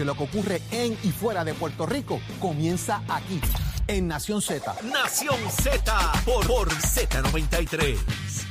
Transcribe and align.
porque 0.00 0.04
lo 0.04 0.14
que 0.14 0.24
ocurre 0.24 0.62
en 0.70 0.96
y 1.02 1.10
fuera 1.10 1.44
de 1.44 1.52
Puerto 1.52 1.84
Rico 1.84 2.20
comienza 2.38 3.02
aquí, 3.08 3.40
en 3.86 4.08
Nación 4.08 4.40
Z. 4.40 4.74
Nación 4.84 5.36
Z 5.50 6.12
por, 6.24 6.46
por 6.46 6.68
Z93. 6.70 8.49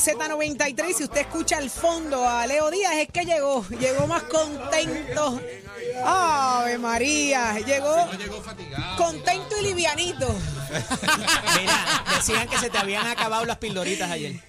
Z93. 0.00 0.94
Si 0.94 1.04
usted 1.04 1.20
escucha 1.20 1.58
al 1.58 1.68
fondo 1.68 2.26
a 2.26 2.46
Leo 2.46 2.70
Díaz, 2.70 2.94
es 2.96 3.08
que 3.08 3.24
llegó, 3.24 3.66
llegó 3.68 4.06
más 4.06 4.22
contento. 4.24 5.40
¡Ave 6.02 6.78
María! 6.78 7.58
Llegó 7.60 8.08
contento 8.96 9.56
y 9.58 9.64
livianito. 9.64 10.34
Mira, 11.58 12.04
decían 12.16 12.48
que 12.48 12.58
se 12.58 12.70
te 12.70 12.78
habían 12.78 13.06
acabado 13.06 13.44
las 13.44 13.58
pildoritas 13.58 14.10
ayer. 14.10 14.40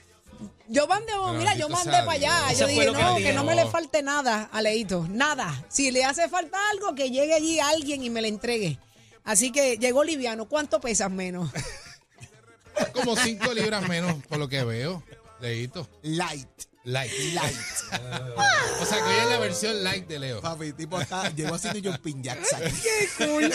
Yo 0.69 0.87
mandé, 0.87 1.11
mira, 1.37 1.53
yo 1.55 1.67
mandé 1.67 1.91
para 1.91 2.11
allá. 2.13 2.53
Yo 2.53 2.67
dije, 2.67 2.85
no, 2.91 3.17
que 3.17 3.33
no 3.33 3.43
me 3.43 3.55
le 3.55 3.65
falte 3.65 4.01
nada 4.01 4.49
a 4.53 4.61
Leito. 4.61 5.05
Nada. 5.09 5.65
Si 5.67 5.91
le 5.91 6.05
hace 6.05 6.29
falta 6.29 6.57
algo, 6.69 6.95
que 6.95 7.11
llegue 7.11 7.33
allí 7.33 7.59
alguien 7.59 8.03
y 8.03 8.09
me 8.09 8.21
le 8.21 8.29
entregue. 8.29 8.79
Así 9.25 9.51
que 9.51 9.77
llegó 9.77 10.05
liviano. 10.05 10.47
¿Cuánto 10.47 10.79
pesas 10.79 11.11
menos? 11.11 11.51
Como 12.93 13.17
5 13.17 13.53
libras 13.53 13.85
menos, 13.89 14.15
por 14.29 14.39
lo 14.39 14.47
que 14.47 14.63
veo. 14.63 15.03
Leíto. 15.41 15.87
Light. 16.03 16.47
Light. 16.83 17.11
Light. 17.33 17.55
O 18.81 18.85
sea, 18.85 18.97
que 18.97 19.03
hoy 19.03 19.19
es 19.19 19.29
la 19.29 19.37
versión 19.37 19.83
light 19.83 20.07
de 20.07 20.17
Leo. 20.17 20.41
Papi, 20.41 20.73
tipo 20.73 20.99
está, 20.99 21.29
llegó 21.29 21.53
haciendo 21.53 21.91
jumping 21.91 22.23
jacks 22.23 22.51
aquí. 22.51 22.73
Qué 22.81 23.25
cool. 23.25 23.53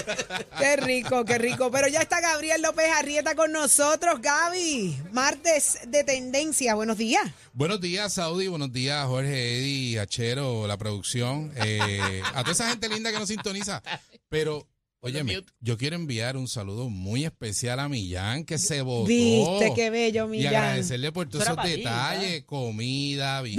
Qué 0.56 0.76
rico, 0.76 1.24
qué 1.24 1.36
rico. 1.38 1.68
Pero 1.72 1.88
ya 1.88 2.00
está 2.00 2.20
Gabriel 2.20 2.62
López 2.62 2.86
Arrieta 2.96 3.34
con 3.34 3.50
nosotros. 3.50 4.20
Gaby, 4.22 4.96
martes 5.10 5.80
de 5.88 6.04
tendencia. 6.04 6.76
Buenos 6.76 6.96
días. 6.96 7.28
Buenos 7.52 7.80
días, 7.80 8.12
Saudi. 8.12 8.46
Buenos 8.46 8.72
días, 8.72 9.04
Jorge, 9.06 9.58
Eddie, 9.58 9.98
Achero, 9.98 10.68
la 10.68 10.76
producción. 10.76 11.52
Eh, 11.56 12.22
a 12.24 12.42
toda 12.42 12.52
esa 12.52 12.68
gente 12.70 12.88
linda 12.88 13.10
que 13.10 13.18
nos 13.18 13.28
sintoniza. 13.28 13.82
Pero, 14.28 14.68
óyeme, 15.06 15.42
yo 15.60 15.76
quiero 15.78 15.96
enviar 15.96 16.36
un 16.36 16.48
saludo 16.48 16.88
muy 16.88 17.24
especial 17.24 17.80
a 17.80 17.88
Millán, 17.88 18.44
que 18.44 18.58
se 18.58 18.82
votó. 18.82 19.06
Viste, 19.06 19.72
qué 19.74 19.90
bello, 19.90 20.26
Y 20.26 20.28
Millán. 20.38 20.54
agradecerle 20.56 21.12
por 21.12 21.28
todos 21.28 21.44
Eso 21.44 21.52
esos 21.54 21.64
detalles, 21.64 22.44
comida, 22.44 23.42
Bizcocho. 23.42 23.56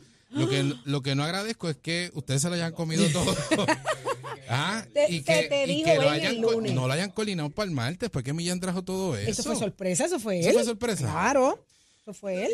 Lo 0.30 0.48
que, 0.48 0.74
lo 0.84 1.00
que 1.02 1.14
no 1.14 1.22
agradezco 1.22 1.68
es 1.68 1.76
que 1.76 2.10
ustedes 2.14 2.42
se 2.42 2.48
lo 2.48 2.54
hayan 2.56 2.72
comido 2.72 3.06
todo. 3.10 3.34
Ah, 4.46 4.84
Te- 4.92 5.10
y 5.10 5.22
que, 5.22 5.44
te 5.44 5.72
y 5.72 5.82
que 5.82 5.94
lo 5.96 6.10
hayan 6.10 6.36
el 6.36 6.42
co- 6.42 6.52
lunes. 6.52 6.74
no 6.74 6.86
lo 6.86 6.92
hayan 6.92 7.10
colinado 7.10 7.48
para 7.48 7.66
el 7.66 7.74
martes, 7.74 8.10
porque 8.10 8.34
Millán 8.34 8.60
trajo 8.60 8.82
todo 8.82 9.16
eso. 9.16 9.30
Eso 9.30 9.42
fue 9.42 9.56
sorpresa, 9.56 10.04
eso 10.04 10.20
fue 10.20 10.40
él. 10.40 10.44
¿Eso 10.46 10.52
fue 10.58 10.64
sorpresa? 10.64 11.04
Claro, 11.10 11.64
eso 12.02 12.12
fue 12.12 12.44
él. 12.46 12.52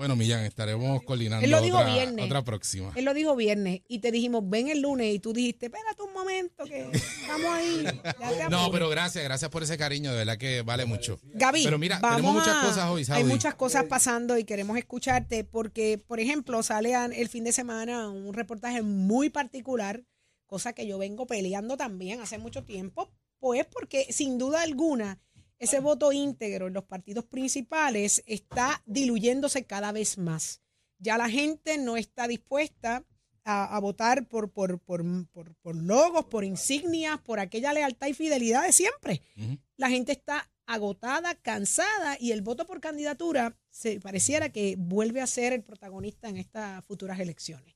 Bueno, 0.00 0.16
Millán, 0.16 0.46
estaremos 0.46 1.02
colinando 1.02 1.44
Él 1.44 1.50
lo 1.50 1.60
dijo 1.60 1.76
otra, 1.76 1.92
viernes. 1.92 2.24
otra 2.24 2.42
próxima. 2.42 2.90
Él 2.96 3.04
lo 3.04 3.12
dijo 3.12 3.36
viernes 3.36 3.82
y 3.86 3.98
te 3.98 4.10
dijimos, 4.10 4.42
ven 4.48 4.68
el 4.68 4.80
lunes 4.80 5.14
y 5.14 5.18
tú 5.18 5.34
dijiste, 5.34 5.66
espérate 5.66 6.00
un 6.00 6.14
momento 6.14 6.64
que 6.64 6.88
estamos 6.90 7.44
ahí. 7.52 7.84
Ya 8.38 8.48
No, 8.48 8.60
apuro". 8.60 8.72
pero 8.72 8.88
gracias, 8.88 9.22
gracias 9.22 9.50
por 9.50 9.62
ese 9.62 9.76
cariño, 9.76 10.10
de 10.10 10.16
verdad 10.16 10.38
que 10.38 10.62
vale 10.62 10.86
mucho. 10.86 11.20
Gaby, 11.34 11.64
pero 11.64 11.78
mira, 11.78 11.98
vamos 11.98 12.16
tenemos 12.16 12.34
muchas 12.42 12.56
a- 12.56 12.66
cosas 12.66 12.84
hoy, 12.88 13.00
Hay 13.00 13.04
Saudi. 13.04 13.24
muchas 13.24 13.54
cosas 13.56 13.84
pasando 13.90 14.38
y 14.38 14.44
queremos 14.44 14.78
escucharte 14.78 15.44
porque, 15.44 16.02
por 16.06 16.18
ejemplo, 16.18 16.62
sale 16.62 16.94
el 16.94 17.28
fin 17.28 17.44
de 17.44 17.52
semana 17.52 18.08
un 18.08 18.32
reportaje 18.32 18.80
muy 18.80 19.28
particular, 19.28 20.02
cosa 20.46 20.72
que 20.72 20.86
yo 20.86 20.96
vengo 20.96 21.26
peleando 21.26 21.76
también 21.76 22.22
hace 22.22 22.38
mucho 22.38 22.64
tiempo, 22.64 23.10
pues 23.38 23.66
porque 23.66 24.06
sin 24.10 24.38
duda 24.38 24.62
alguna 24.62 25.18
ese 25.60 25.78
voto 25.78 26.10
íntegro 26.10 26.66
en 26.66 26.74
los 26.74 26.84
partidos 26.84 27.24
principales 27.26 28.24
está 28.26 28.82
diluyéndose 28.86 29.64
cada 29.64 29.92
vez 29.92 30.18
más. 30.18 30.60
Ya 30.98 31.16
la 31.16 31.30
gente 31.30 31.78
no 31.78 31.96
está 31.96 32.26
dispuesta 32.26 33.04
a, 33.44 33.76
a 33.76 33.78
votar 33.80 34.26
por, 34.28 34.50
por, 34.50 34.80
por, 34.80 35.02
por, 35.28 35.54
por 35.56 35.76
logos, 35.76 36.24
por 36.26 36.44
insignias, 36.44 37.20
por 37.20 37.38
aquella 37.40 37.72
lealtad 37.72 38.08
y 38.08 38.14
fidelidad 38.14 38.64
de 38.66 38.72
siempre 38.72 39.22
la 39.76 39.88
gente 39.88 40.12
está 40.12 40.50
agotada, 40.66 41.34
cansada 41.34 42.16
y 42.20 42.32
el 42.32 42.42
voto 42.42 42.66
por 42.66 42.80
candidatura 42.80 43.56
se 43.70 43.98
pareciera 43.98 44.50
que 44.50 44.76
vuelve 44.78 45.20
a 45.22 45.26
ser 45.26 45.52
el 45.52 45.62
protagonista 45.62 46.28
en 46.28 46.36
estas 46.36 46.84
futuras 46.84 47.18
elecciones. 47.18 47.74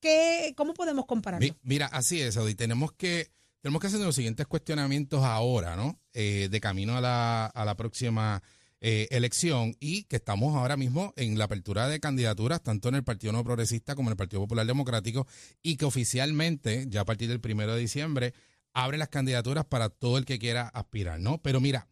¿Qué, 0.00 0.52
¿Cómo 0.56 0.74
podemos 0.74 1.06
compararlo? 1.06 1.46
Mi- 1.46 1.56
mira, 1.62 1.86
así 1.86 2.20
es, 2.20 2.34
Saudi. 2.34 2.54
Tenemos 2.56 2.92
que, 2.92 3.30
tenemos 3.62 3.80
que 3.80 3.86
hacer 3.86 4.00
los 4.00 4.14
siguientes 4.14 4.46
cuestionamientos 4.46 5.22
ahora, 5.24 5.76
¿no? 5.76 5.98
Eh, 6.12 6.48
de 6.50 6.60
camino 6.60 6.96
a 6.96 7.00
la, 7.00 7.46
a 7.46 7.64
la 7.64 7.76
próxima 7.76 8.42
eh, 8.80 9.06
elección 9.12 9.76
y 9.78 10.02
que 10.04 10.16
estamos 10.16 10.56
ahora 10.56 10.76
mismo 10.76 11.14
en 11.16 11.38
la 11.38 11.44
apertura 11.44 11.86
de 11.86 12.00
candidaturas, 12.00 12.64
tanto 12.64 12.88
en 12.88 12.96
el 12.96 13.04
Partido 13.04 13.32
No 13.32 13.44
Progresista 13.44 13.94
como 13.94 14.08
en 14.08 14.14
el 14.14 14.16
Partido 14.16 14.42
Popular 14.42 14.66
Democrático, 14.66 15.28
y 15.62 15.76
que 15.76 15.84
oficialmente, 15.84 16.86
ya 16.88 17.02
a 17.02 17.04
partir 17.04 17.28
del 17.28 17.40
primero 17.40 17.74
de 17.74 17.80
diciembre, 17.80 18.34
abre 18.72 18.98
las 18.98 19.08
candidaturas 19.08 19.66
para 19.66 19.88
todo 19.88 20.18
el 20.18 20.24
que 20.24 20.40
quiera 20.40 20.66
aspirar, 20.66 21.20
¿no? 21.20 21.40
Pero 21.42 21.60
mira, 21.60 21.86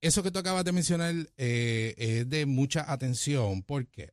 eso 0.00 0.24
que 0.24 0.32
tú 0.32 0.40
acabas 0.40 0.64
de 0.64 0.72
mencionar 0.72 1.14
eh, 1.36 1.94
es 1.96 2.28
de 2.28 2.46
mucha 2.46 2.90
atención 2.92 3.62
porque 3.62 4.12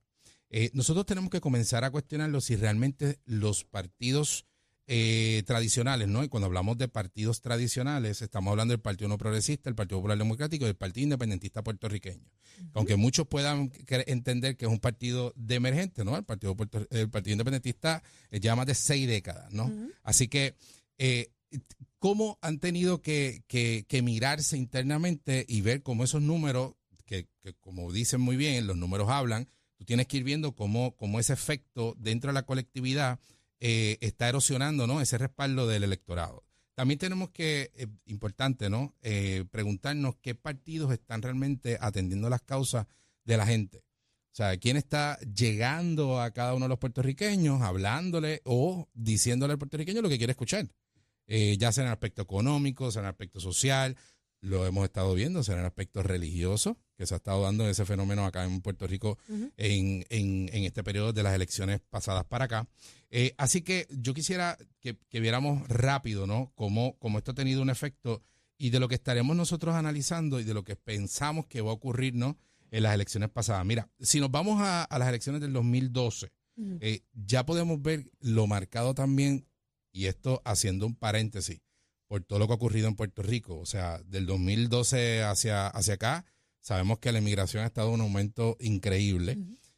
eh, 0.51 0.69
nosotros 0.73 1.07
tenemos 1.07 1.31
que 1.31 1.41
comenzar 1.41 1.83
a 1.85 1.91
cuestionarlo 1.91 2.39
si 2.39 2.55
realmente 2.55 3.19
los 3.25 3.63
partidos 3.63 4.45
eh, 4.93 5.43
tradicionales, 5.45 6.09
¿no? 6.09 6.21
Y 6.21 6.27
cuando 6.27 6.47
hablamos 6.47 6.77
de 6.77 6.89
partidos 6.89 7.39
tradicionales, 7.39 8.21
estamos 8.21 8.51
hablando 8.51 8.73
del 8.73 8.81
Partido 8.81 9.07
No 9.07 9.17
Progresista, 9.17 9.69
el 9.69 9.75
Partido 9.75 9.99
Popular 9.99 10.17
Democrático 10.17 10.65
y 10.65 10.67
el 10.67 10.75
Partido 10.75 11.03
Independentista 11.05 11.63
Puertorriqueño. 11.63 12.29
Aunque 12.73 12.97
muchos 12.97 13.25
puedan 13.25 13.71
entender 13.87 14.57
que 14.57 14.65
es 14.65 14.71
un 14.71 14.79
partido 14.81 15.31
de 15.37 15.55
emergente, 15.55 16.03
¿no? 16.03 16.17
El 16.17 16.25
Partido, 16.25 16.57
Puerto- 16.57 16.85
el 16.89 17.09
partido 17.09 17.31
Independentista 17.35 18.03
eh, 18.31 18.41
lleva 18.41 18.57
más 18.57 18.65
de 18.67 18.75
seis 18.75 19.07
décadas, 19.07 19.53
¿no? 19.53 19.71
Así 20.03 20.27
que, 20.27 20.55
eh, 20.97 21.31
¿cómo 21.97 22.37
han 22.41 22.59
tenido 22.59 23.01
que, 23.01 23.43
que- 23.47 23.85
que 23.87 24.01
mirarse 24.01 24.57
internamente 24.57 25.45
y 25.47 25.61
ver 25.61 25.83
cómo 25.83 26.03
esos 26.03 26.21
números, 26.21 26.73
que, 27.05 27.27
que 27.41 27.53
como 27.61 27.93
dicen 27.93 28.19
muy 28.19 28.35
bien, 28.35 28.67
los 28.67 28.75
números 28.75 29.09
hablan, 29.09 29.47
tú 29.77 29.85
tienes 29.85 30.07
que 30.07 30.17
ir 30.17 30.25
viendo 30.25 30.53
cómo, 30.53 30.97
cómo 30.97 31.17
ese 31.19 31.31
efecto 31.31 31.95
dentro 31.97 32.29
de 32.31 32.33
la 32.33 32.43
colectividad 32.45 33.19
eh, 33.61 33.97
está 34.01 34.27
erosionando 34.27 34.87
¿no? 34.87 34.99
ese 34.99 35.17
respaldo 35.17 35.67
del 35.67 35.83
electorado. 35.83 36.43
También 36.73 36.97
tenemos 36.97 37.29
que, 37.29 37.71
eh, 37.75 37.87
importante, 38.05 38.69
¿no? 38.69 38.95
Eh, 39.01 39.45
preguntarnos 39.51 40.15
qué 40.21 40.35
partidos 40.35 40.91
están 40.91 41.21
realmente 41.21 41.77
atendiendo 41.79 42.29
las 42.29 42.41
causas 42.41 42.87
de 43.23 43.37
la 43.37 43.45
gente. 43.45 43.83
O 44.31 44.35
sea, 44.35 44.57
quién 44.57 44.77
está 44.77 45.19
llegando 45.19 46.21
a 46.21 46.31
cada 46.31 46.55
uno 46.55 46.65
de 46.65 46.69
los 46.69 46.79
puertorriqueños, 46.79 47.61
hablándole 47.61 48.41
o 48.45 48.89
diciéndole 48.93 49.53
al 49.53 49.59
puertorriqueño 49.59 50.01
lo 50.01 50.09
que 50.09 50.17
quiere 50.17 50.31
escuchar. 50.31 50.69
Eh, 51.27 51.57
ya 51.59 51.71
sea 51.71 51.83
en 51.83 51.89
el 51.89 51.93
aspecto 51.93 52.21
económico, 52.21 52.91
sea 52.91 53.01
en 53.01 53.05
el 53.05 53.11
aspecto 53.11 53.39
social, 53.39 53.95
lo 54.41 54.65
hemos 54.65 54.83
estado 54.85 55.13
viendo, 55.13 55.43
sea 55.43 55.53
en 55.55 55.61
el 55.61 55.65
aspecto 55.67 56.01
religioso, 56.03 56.77
que 56.97 57.05
se 57.05 57.13
ha 57.13 57.17
estado 57.17 57.43
dando 57.43 57.67
ese 57.69 57.85
fenómeno 57.85 58.25
acá 58.25 58.43
en 58.43 58.61
Puerto 58.61 58.87
Rico 58.87 59.17
en, 59.57 60.05
en- 60.09 60.49
en 60.51 60.63
este 60.63 60.83
periodo 60.83 61.13
de 61.13 61.23
las 61.23 61.33
elecciones 61.35 61.79
pasadas 61.89 62.25
para 62.25 62.45
acá. 62.45 62.67
Eh, 63.11 63.33
así 63.37 63.61
que 63.61 63.87
yo 63.91 64.13
quisiera 64.13 64.57
que, 64.79 64.97
que 65.09 65.19
viéramos 65.19 65.67
rápido, 65.67 66.25
¿no? 66.27 66.51
Cómo, 66.55 66.97
cómo 66.99 67.17
esto 67.19 67.31
ha 67.31 67.35
tenido 67.35 67.61
un 67.61 67.69
efecto 67.69 68.23
y 68.57 68.69
de 68.71 68.79
lo 68.79 68.87
que 68.87 68.95
estaremos 68.95 69.35
nosotros 69.35 69.75
analizando 69.75 70.39
y 70.39 70.43
de 70.43 70.53
lo 70.53 70.63
que 70.63 70.75
pensamos 70.75 71.45
que 71.47 71.61
va 71.61 71.71
a 71.71 71.73
ocurrir, 71.73 72.13
¿no? 72.15 72.37
En 72.71 72.83
las 72.83 72.93
elecciones 72.95 73.29
pasadas. 73.29 73.65
Mira, 73.65 73.89
si 73.99 74.19
nos 74.19 74.31
vamos 74.31 74.61
a, 74.61 74.83
a 74.83 74.99
las 74.99 75.09
elecciones 75.09 75.41
del 75.41 75.53
2012, 75.53 76.31
eh, 76.79 77.01
ya 77.13 77.45
podemos 77.45 77.81
ver 77.81 78.09
lo 78.19 78.47
marcado 78.47 78.93
también, 78.93 79.45
y 79.91 80.05
esto 80.05 80.41
haciendo 80.45 80.85
un 80.85 80.95
paréntesis, 80.95 81.59
por 82.11 82.23
todo 82.25 82.39
lo 82.39 82.45
que 82.47 82.51
ha 82.51 82.55
ocurrido 82.57 82.89
en 82.89 82.95
Puerto 82.97 83.21
Rico. 83.21 83.57
O 83.57 83.65
sea, 83.65 84.01
del 84.05 84.25
2012 84.25 85.23
hacia, 85.23 85.67
hacia 85.67 85.93
acá, 85.93 86.25
sabemos 86.59 86.99
que 86.99 87.09
la 87.13 87.19
inmigración 87.19 87.63
ha 87.63 87.67
estado 87.67 87.87
en 87.87 87.93
un 87.95 88.01
aumento 88.01 88.57
increíble 88.59 89.37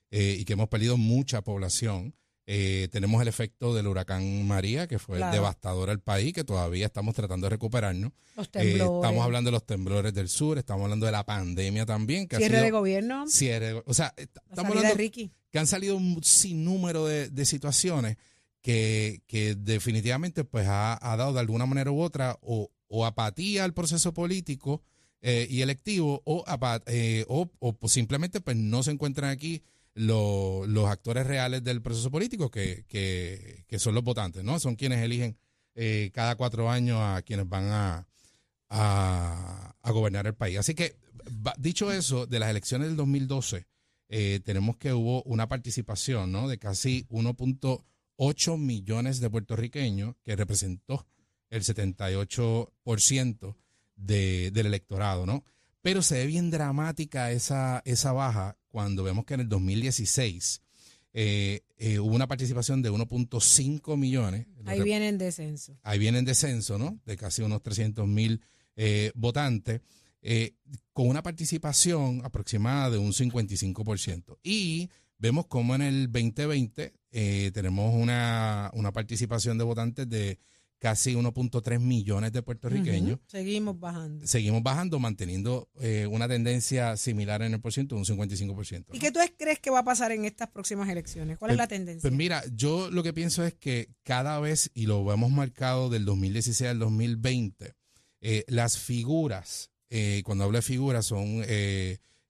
eh, 0.09 0.38
y 0.39 0.44
que 0.44 0.53
hemos 0.53 0.68
perdido 0.68 0.97
mucha 0.97 1.44
población. 1.44 2.15
Eh, 2.47 2.88
tenemos 2.91 3.21
el 3.21 3.27
efecto 3.27 3.75
del 3.75 3.85
huracán 3.85 4.47
María, 4.47 4.88
que 4.88 4.97
fue 4.97 5.18
Claro. 5.18 5.31
devastador 5.31 5.91
al 5.91 6.00
país, 6.01 6.33
que 6.33 6.44
todavía 6.44 6.88
estamos 6.88 7.13
tratando 7.13 7.45
de 7.45 7.51
recuperarnos. 7.51 8.12
Los 8.36 8.47
Eh, 8.56 8.74
estamos 8.74 9.24
hablando 9.24 9.50
de 9.50 9.51
los 9.51 9.65
temblores 9.68 10.12
del 10.15 10.27
sur, 10.27 10.57
estamos 10.57 10.86
hablando 10.86 11.06
de 11.06 11.12
la 11.12 11.24
pandemia 11.25 11.86
también. 11.86 12.27
Que 12.27 12.38
ha 12.38 12.39
Cierre 12.39 12.56
sido- 12.56 12.63
de 12.65 12.71
gobierno. 12.71 13.27
cierre- 13.27 13.83
o 13.86 13.94
sea, 13.94 14.12
estamos 14.18 14.41
salida 14.56 14.71
de 14.71 14.77
hablando 14.79 14.95
Ricky. 14.97 15.31
que 15.51 15.59
han 15.59 15.68
salido 15.68 15.95
un 15.95 16.24
sinnúmero 16.24 17.06
de, 17.06 17.29
de 17.29 17.45
situaciones 17.45 18.18
que, 18.63 19.56
definitivamente 19.60 20.45
pues 20.45 20.65
ha, 20.68 20.98
dado 21.01 21.33
de 21.33 21.42
alguna 21.42 21.65
manera 21.65 21.92
u 21.92 22.01
otra 22.01 22.39
o, 22.42 22.71
apatía 23.06 23.63
al 23.63 23.74
proceso 23.74 24.13
político 24.13 24.81
eh, 25.21 25.48
y 25.50 25.62
electivo 25.62 26.21
o, 26.25 26.45
eh, 26.86 27.25
o, 27.27 27.48
pues, 27.74 27.92
simplemente 27.92 28.39
pues 28.39 28.56
no 28.56 28.83
se 28.83 28.92
encuentran 28.92 29.31
aquí 29.31 29.63
lo- 29.95 30.65
los 30.68 30.88
actores 30.88 31.25
reales 31.27 31.63
del 31.63 31.81
proceso 31.81 32.10
político 32.10 32.50
que, 32.51 32.86
que, 32.88 33.80
son 33.80 33.95
los 33.95 34.04
votantes, 34.04 34.44
¿no? 34.44 34.60
Son 34.60 34.75
quienes 34.75 35.04
eligen 35.04 35.38
eh, 35.75 36.12
cada 36.13 36.36
cuatro 36.36 36.69
años 36.69 37.00
a 37.01 37.21
quienes 37.24 37.50
van 37.50 37.65
a, 37.65 38.07
a, 38.69 39.75
a 39.81 39.92
gobernar 39.92 40.27
el 40.27 40.36
país. 40.36 40.57
Así 40.60 40.75
que, 40.75 40.95
dicho 41.57 41.92
eso, 41.92 42.27
de 42.27 42.39
las 42.39 42.50
elecciones 42.50 42.88
del 42.89 42.98
2012, 42.98 43.65
eh, 44.10 44.39
tenemos 44.45 44.77
que 44.77 44.94
hubo 44.94 45.24
una 45.24 45.48
participación 45.50 46.31
¿no? 46.31 46.48
de 46.48 46.60
casi 46.60 47.07
1.8 48.18 48.57
millones 48.57 49.19
de 49.19 49.30
puertorriqueños, 49.30 50.15
que 50.24 50.36
representó 50.36 51.06
el 51.50 51.63
78% 51.63 53.56
de, 53.95 54.51
del 54.51 54.65
electorado, 54.65 55.25
¿no? 55.25 55.44
Pero 55.81 56.01
se 56.01 56.15
ve 56.15 56.25
bien 56.25 56.50
dramática 56.50 57.31
esa, 57.31 57.81
esa 57.86 58.12
baja 58.13 58.57
cuando 58.69 59.04
vemos 59.04 59.25
que 59.25 59.33
en 59.36 59.42
el 59.42 59.50
2016 59.50 60.62
eh, 61.15 61.62
eh, 61.77 62.00
hubo 62.00 62.15
una 62.15 62.27
participación 62.27 62.81
de 62.81 62.92
1.5 62.92 63.98
millones. 63.98 64.48
lo 64.63 64.71
Ahí 64.71 64.81
viene 64.81 65.10
en 65.10 65.18
descenso. 65.18 65.77
ahí 65.83 66.00
viene 66.00 66.19
en 66.19 66.25
descenso, 66.25 66.80
¿no? 66.80 67.00
De 67.06 67.18
casi 67.18 67.42
unos 67.42 67.62
300 67.62 68.07
mil 68.07 68.42
eh, 68.75 69.12
votantes, 69.13 69.81
eh, 70.21 70.56
con 70.94 71.07
una 71.07 71.21
participación 71.21 72.21
aproximada 72.24 72.89
de 72.92 72.98
un 72.98 73.12
55%. 73.12 74.38
Y 74.42 74.89
vemos 75.24 75.48
como 75.48 75.74
en 75.74 75.81
el 75.81 76.12
2020 76.12 76.94
eh, 77.12 77.52
tenemos 77.54 77.96
una, 77.96 78.70
una 78.74 78.92
participación 78.92 79.58
de 79.58 79.64
votantes 79.64 80.10
de 80.10 80.38
casi 80.80 81.14
1.3 81.14 81.80
millones 81.80 82.34
de 82.34 82.42
puertorriqueños. 82.42 83.20
Seguimos 83.28 83.80
bajando. 83.80 84.28
Seguimos 84.28 84.62
bajando, 84.64 85.00
manteniendo 85.00 85.70
eh, 85.80 86.08
una 86.12 86.28
tendencia 86.28 86.98
similar 86.98 87.42
en 87.42 87.54
el 87.54 87.62
por 87.62 87.72
ciento, 87.72 87.96
un 87.96 88.04
55%. 88.04 88.88
¿Y 88.92 88.98
¿no? 88.98 89.00
qué 89.00 89.12
tú 89.14 89.20
crees 89.38 89.60
que 89.60 89.70
va 89.70 89.80
a 89.80 89.84
pasar 89.86 90.12
en 90.12 90.25
estas 90.25 90.50
próximas 90.50 90.90
elecciones? 90.90 91.38
¿Cuál 91.38 91.52
es 91.52 91.58
la 91.58 91.68
tendencia? 91.68 92.02
Pues 92.02 92.14
mira, 92.14 92.44
yo 92.52 92.92
lo 92.92 93.02
que 93.02 93.14
pienso 93.14 93.46
es 93.46 93.54
que 93.54 93.88
cada 94.04 94.42
vez, 94.42 94.72
y 94.74 94.88
lo 94.88 95.10
hemos 95.14 95.31
marcado 95.31 95.90
del 95.90 96.04
2016 96.04 96.70
al 96.70 96.80
2020, 96.80 97.75
eh, 98.20 98.44
las 98.50 98.78
figuras, 98.78 99.70
cuando 100.25 100.44
hablo 100.44 100.58
de 100.58 100.64
figuras, 100.64 101.06
son 101.06 101.44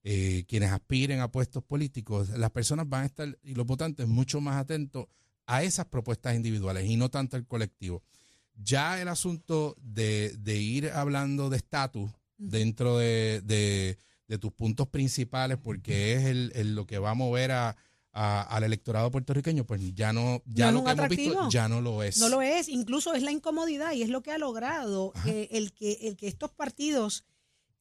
eh, 0.04 0.44
quienes 0.48 0.72
aspiren 0.72 1.20
a 1.22 1.32
puestos 1.32 1.64
políticos, 1.64 2.30
las 2.30 2.52
personas 2.52 2.88
van 2.90 3.04
a 3.04 3.06
estar, 3.06 3.38
y 3.44 3.54
los 3.56 3.66
votantes, 3.66 4.08
mucho 4.08 4.42
más 4.42 4.58
atentos 4.58 5.06
a 5.46 5.64
esas 5.64 5.86
propuestas 5.88 6.36
individuales 6.36 6.86
y 6.90 6.96
no 6.98 7.10
tanto 7.10 7.36
al 7.38 7.46
colectivo. 7.48 8.04
Ya 8.56 9.02
el 9.02 9.08
asunto 9.08 9.76
de, 9.82 10.36
de 10.38 10.58
ir 10.58 10.90
hablando 10.92 11.50
de 11.50 11.58
estatus 11.58 12.12
dentro 12.38 12.98
de, 12.98 13.42
de- 13.44 13.98
de 14.28 14.38
tus 14.38 14.52
puntos 14.54 14.88
principales, 14.88 15.58
porque 15.62 16.14
es 16.16 16.26
el, 16.26 16.52
el- 16.56 16.76
lo 16.76 16.86
que 16.88 16.98
va 16.98 17.12
a 17.12 17.14
mover 17.14 17.52
a, 17.52 17.76
a- 18.14 18.42
al 18.42 18.64
electorado 18.64 19.12
puertorriqueño, 19.12 19.66
pues 19.66 19.82
ya 19.94 20.14
no, 20.14 20.42
ya 20.46 20.72
No 20.72 20.80
lo 20.80 20.84
que 20.86 20.92
hemos 20.92 21.10
visto 21.10 21.50
ya 21.50 21.68
no 21.68 21.82
lo 21.82 22.04
es. 22.04 22.18
No 22.20 22.30
lo 22.30 22.42
es, 22.42 22.70
incluso 22.70 23.14
es 23.14 23.22
la 23.24 23.32
incomodidad 23.32 23.92
y 23.94 24.02
es 24.04 24.10
lo 24.10 24.22
que 24.24 24.32
ha 24.32 24.38
logrado 24.38 25.14
eh, 25.26 25.50
el, 25.52 25.74
que, 25.74 25.94
el 26.08 26.16
que 26.16 26.28
estos 26.28 26.52
partidos 26.52 27.24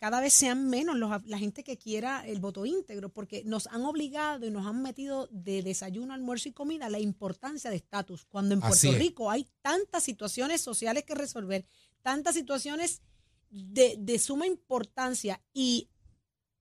cada 0.02 0.18
vez 0.20 0.32
sean 0.32 0.68
menos 0.68 0.96
los- 0.96 1.24
la 1.26 1.38
gente 1.38 1.62
que 1.62 1.78
quiera 1.78 2.26
el 2.26 2.40
voto 2.40 2.66
íntegro, 2.66 3.10
porque 3.10 3.44
nos 3.44 3.68
han 3.68 3.82
obligado 3.84 4.44
y 4.44 4.50
nos 4.50 4.66
han 4.66 4.82
metido 4.82 5.28
de 5.30 5.62
desayuno, 5.62 6.12
almuerzo 6.12 6.48
y 6.48 6.52
comida 6.52 6.88
la 6.90 6.98
importancia 6.98 7.70
de 7.70 7.76
estatus. 7.76 8.24
Cuando 8.24 8.54
en 8.54 8.60
Puerto. 8.60 8.98
Rico 8.98 9.30
hay 9.30 9.46
tantas 9.60 10.02
situaciones 10.02 10.60
sociales 10.60 11.04
que 11.04 11.14
resolver, 11.14 11.64
tantas 12.02 12.34
situaciones 12.34 13.00
de, 13.48 13.94
de 13.96 14.18
suma 14.18 14.48
importancia 14.48 15.40
y 15.52 15.88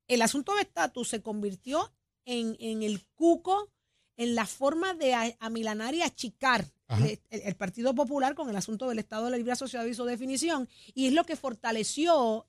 el 0.08 0.22
asunto 0.22 0.54
de 0.54 0.62
estatus 0.62 1.08
se 1.10 1.24
convirtió 1.24 1.92
en, 2.26 2.56
en 2.60 2.84
el 2.84 3.04
cuco, 3.16 3.72
en 4.18 4.36
la 4.36 4.46
forma 4.46 4.94
de 4.94 5.36
amilanar 5.40 5.96
y 5.96 6.04
achicar 6.04 6.72
Ajá. 6.88 7.08
el, 7.08 7.20
el- 7.32 7.42
el 7.42 7.56
Partido 7.56 7.96
Popular 7.96 8.36
con 8.36 8.52
el 8.52 8.56
asunto 8.56 8.88
del 8.88 9.00
Estado 9.00 9.26
de 9.26 9.32
la 9.32 9.38
Libre 9.38 9.54
Asociado 9.54 9.88
y 9.88 9.96
su 9.96 10.06
definición, 10.06 10.70
y 10.94 11.08
es 11.08 11.14
lo 11.14 11.24
que 11.24 11.36
fortaleció 11.36 12.46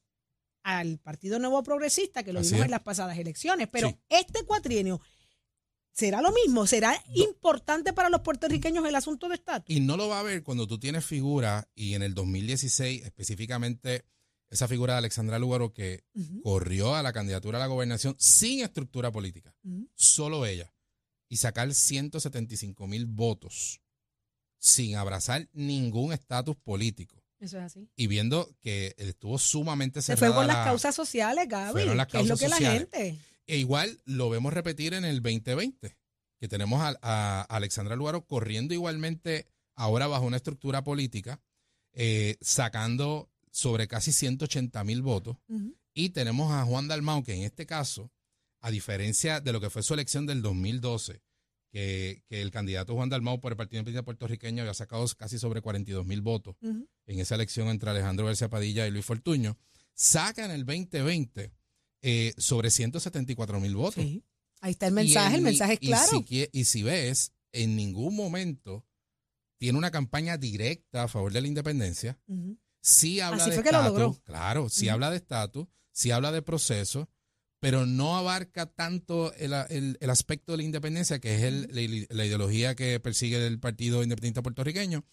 al 0.63 0.99
Partido 0.99 1.39
Nuevo 1.39 1.63
Progresista, 1.63 2.23
que 2.23 2.33
lo 2.33 2.41
Así 2.41 2.51
vimos 2.51 2.61
es. 2.61 2.65
en 2.67 2.71
las 2.71 2.83
pasadas 2.83 3.19
elecciones. 3.19 3.69
Pero 3.71 3.89
Sí. 3.89 3.97
este 4.09 4.45
cuatrienio, 4.45 5.01
¿será 5.93 6.21
lo 6.23 6.33
mismo? 6.33 6.67
¿Será 6.67 6.95
importante 7.15 7.93
para 7.93 8.09
los 8.09 8.21
puertorriqueños 8.23 8.87
el 8.87 8.95
asunto 8.95 9.29
de 9.29 9.35
estatus? 9.37 9.75
Y 9.75 9.81
no 9.81 9.97
lo 9.97 10.09
va 10.09 10.21
a 10.21 10.23
ver 10.23 10.43
cuando 10.43 10.67
tú 10.67 10.79
tienes 10.79 11.05
figuras, 11.05 11.67
y 11.75 11.95
en 11.95 12.03
el 12.03 12.15
2016 12.15 13.03
específicamente 13.05 14.05
esa 14.51 14.69
figura 14.69 14.93
de 14.95 14.99
Alexandra 14.99 15.39
Lugaro 15.39 15.73
que 15.73 16.05
corrió 16.43 16.95
a 16.95 17.03
la 17.03 17.13
candidatura 17.15 17.57
a 17.57 17.61
la 17.61 17.67
gobernación 17.69 18.15
sin 18.19 18.61
estructura 18.61 19.11
política, 19.11 19.55
solo 19.95 20.45
ella, 20.45 20.75
y 21.29 21.39
sacar 21.39 21.73
175 21.73 22.87
mil 22.87 23.07
votos 23.07 23.81
sin 24.59 24.97
abrazar 24.97 25.49
ningún 25.55 26.13
estatus 26.13 26.55
político. 26.57 27.22
Eso 27.43 27.59
es 27.59 27.65
así. 27.65 27.89
Y 27.97 28.07
viendo 28.07 28.49
que 28.61 28.95
estuvo 28.99 29.37
sumamente 29.39 30.01
Se 30.01 30.15
cerrada 30.17 30.33
fue 30.33 30.43
por 30.43 30.47
las 30.47 30.57
la- 30.59 30.65
causas 30.65 30.95
sociales, 30.95 31.47
Gaby, 31.49 31.73
fueron 31.73 31.97
las 31.97 32.07
que 32.07 32.19
es 32.19 32.23
lo 32.23 32.37
causas 32.37 32.41
que 32.59 32.63
la 32.65 32.71
gente... 32.71 33.19
E 33.49 33.57
igual 33.59 34.01
lo 34.05 34.31
vemos 34.31 34.53
repetir 34.53 34.95
en 34.95 35.05
el 35.05 35.21
2020, 35.21 35.97
que 36.39 36.49
tenemos 36.49 36.81
a, 36.81 36.97
a 37.03 37.43
Alexandra 37.43 37.97
Lugaro 37.97 38.25
corriendo 38.25 38.73
igualmente 38.73 39.49
ahora 39.75 40.07
bajo 40.07 40.25
una 40.25 40.37
estructura 40.37 40.85
política, 40.85 41.43
eh, 41.93 42.37
sacando 42.41 43.29
sobre 43.51 43.89
casi 43.89 44.13
180 44.13 44.85
mil 44.85 45.03
votos. 45.03 45.37
Y 45.93 46.11
tenemos 46.11 46.53
a 46.53 46.65
Juan 46.65 46.87
Dalmau, 46.87 47.25
que 47.25 47.35
en 47.35 47.43
este 47.43 47.67
caso, 47.67 48.13
a 48.61 48.71
diferencia 48.71 49.41
de 49.41 49.53
lo 49.53 49.61
que 49.61 49.69
fue 49.71 49.83
su 49.83 49.93
elección 49.95 50.25
del 50.25 50.41
2012, 50.41 51.21
que, 51.73 52.23
que 52.29 52.43
el 52.43 52.51
candidato 52.51 52.95
Juan 52.95 53.09
Dalmau 53.09 53.41
por 53.41 53.53
el 53.53 53.57
Partido 53.57 53.79
Independiente 53.81 54.05
Puertorriqueño 54.05 54.63
había 54.63 54.75
sacado 54.75 55.05
casi 55.17 55.39
sobre 55.39 55.63
42 55.63 56.07
mil 56.07 56.21
votos 56.21 56.55
en 56.61 57.19
esa 57.19 57.35
elección 57.35 57.69
entre 57.69 57.91
Alejandro 57.91 58.27
García 58.27 58.49
Padilla 58.51 58.87
y 58.87 58.91
Luis 58.91 59.05
Fortuño, 59.07 59.57
saca 59.95 60.45
en 60.45 60.51
el 60.51 60.65
2020 60.67 61.51
eh, 62.03 62.35
sobre 62.37 62.71
174 62.71 63.59
mil 63.61 63.75
votos. 63.75 64.05
Sí. 64.05 64.23
Ahí 64.61 64.73
está 64.73 64.87
el 64.87 64.93
mensaje, 64.95 65.31
Y 65.31 65.35
el 65.35 65.39
en- 65.39 65.45
mensaje 65.45 65.73
es 65.75 65.79
y 65.83 65.87
claro. 65.89 66.25
si 66.29 66.49
y 66.53 66.65
si 66.65 66.83
ves, 66.83 67.33
en 67.53 67.75
ningún 67.75 68.15
momento 68.15 68.85
tiene 69.59 69.79
una 69.79 69.91
campaña 69.91 70.37
directa 70.37 71.05
a 71.05 71.09
favor 71.09 71.33
de 71.33 71.41
la 71.41 71.49
independencia. 71.49 72.19
Ujú. 72.27 72.59
Sí 72.81 73.21
habla 73.21 73.43
Así 73.45 73.51
de 73.51 73.57
estatus, 73.57 74.21
claro, 74.21 74.69
sí 74.69 74.89
habla 74.89 75.11
de 75.11 75.17
estatus, 75.17 75.69
sí 75.93 76.11
habla 76.11 76.33
de 76.33 76.43
proceso, 76.43 77.09
pero 77.63 77.87
no 77.87 78.17
abarca 78.17 78.67
tanto 78.67 79.33
el, 79.35 79.53
el- 79.71 79.97
el 80.01 80.11
aspecto 80.11 80.51
de 80.51 80.57
la 80.59 80.65
independencia, 80.65 81.21
que 81.21 81.37
es 81.37 81.43
el- 81.45 81.69
la, 81.71 82.07
la 82.17 82.27
ideología 82.27 82.75
que 82.75 82.99
persigue 82.99 83.47
el 83.47 83.61
Partido 83.61 84.03
Independiente 84.03 84.43
Puertorriqueño. 84.43 85.05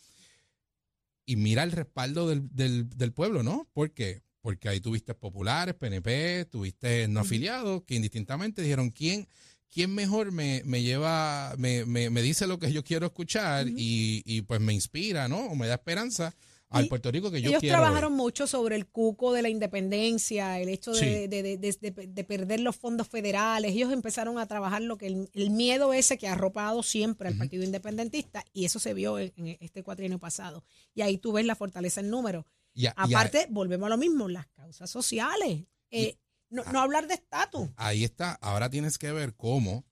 Y 1.28 1.36
mira 1.36 1.62
el 1.62 1.72
respaldo 1.72 2.28
del, 2.28 2.50
del- 2.56 2.90
del 2.90 3.14
pueblo, 3.14 3.44
¿no? 3.44 3.70
¿Por 3.72 3.92
qué? 3.94 4.24
Porque 4.42 4.68
ahí 4.68 4.80
tuviste 4.82 5.14
populares, 5.14 5.76
PNP, 5.76 6.46
tuviste 6.46 7.08
no 7.08 7.20
afiliados, 7.20 7.84
que 7.84 7.94
indistintamente 7.94 8.64
dijeron, 8.64 8.90
¿quién, 8.90 9.28
quién 9.72 9.94
mejor 9.94 10.32
me, 10.32 10.64
me 10.66 10.82
lleva, 10.82 11.54
me, 11.60 11.86
me, 11.86 12.10
me 12.10 12.24
dice 12.24 12.48
lo 12.48 12.58
que 12.58 12.72
yo 12.72 12.84
quiero 12.84 13.06
escuchar 13.06 13.68
y, 13.68 14.24
y 14.26 14.42
pues 14.42 14.60
me 14.60 14.74
inspira, 14.74 15.28
¿no? 15.28 15.38
O 15.50 15.56
me 15.56 15.68
da 15.68 15.76
esperanza 15.76 16.34
al 16.70 16.88
Puerto 16.88 17.12
Rico 17.12 17.32
que 17.32 17.42
yo 17.42 17.50
Ellos 17.50 17.62
quiero. 17.62 17.78
ver? 17.78 17.84
trabajaron 17.86 18.14
mucho 18.14 18.46
sobre 18.48 18.76
el 18.76 18.86
cuco 18.88 19.34
de 19.34 19.42
la 19.42 19.50
independencia, 19.50 20.60
el 20.60 20.70
hecho 20.70 20.92
de, 20.92 21.00
Sí. 21.00 21.06
de- 21.28 21.44
de- 21.44 21.58
de- 21.58 21.92
de- 21.92 22.08
de 22.08 22.24
perder 22.24 22.60
los 22.60 22.76
fondos 22.76 23.08
federales. 23.08 23.72
Ellos 23.72 23.92
empezaron 23.92 24.38
a 24.38 24.46
trabajar 24.46 24.82
lo 24.82 24.98
que 24.98 25.08
el, 25.08 25.30
el 25.34 25.50
miedo 25.50 25.94
ese 25.94 26.18
que 26.18 26.28
ha 26.28 26.34
arropado 26.34 26.84
siempre 26.84 27.28
al 27.28 27.38
Partido 27.38 27.64
Independentista 27.64 28.46
y 28.54 28.66
eso 28.66 28.80
se 28.80 28.94
vio 28.94 29.18
en, 29.20 29.34
en 29.36 29.58
este 29.60 29.84
cuatrienio 29.84 30.20
pasado. 30.20 30.64
Y 30.94 31.02
ahí 31.02 31.18
tú 31.18 31.32
ves 31.32 31.46
la 31.46 31.56
fortaleza 31.56 32.02
en 32.02 32.10
número. 32.10 32.46
Y 32.74 32.86
a- 32.86 32.90
y 32.90 33.14
a- 33.14 33.18
Aparte, 33.18 33.48
volvemos 33.50 33.88
a 33.88 33.90
lo 33.90 33.98
mismo, 33.98 34.30
las 34.30 34.48
causas 34.48 34.90
sociales. 34.90 35.66
Eh, 35.92 36.18
no, 36.52 36.64
no 36.72 36.80
hablar 36.82 37.08
de 37.08 37.16
estatus. 37.16 37.68
ahí 37.78 38.04
está. 38.04 38.34
Ahora 38.42 38.70
tienes 38.70 38.98
que 38.98 39.12
ver 39.12 39.36
cómo 39.36 39.86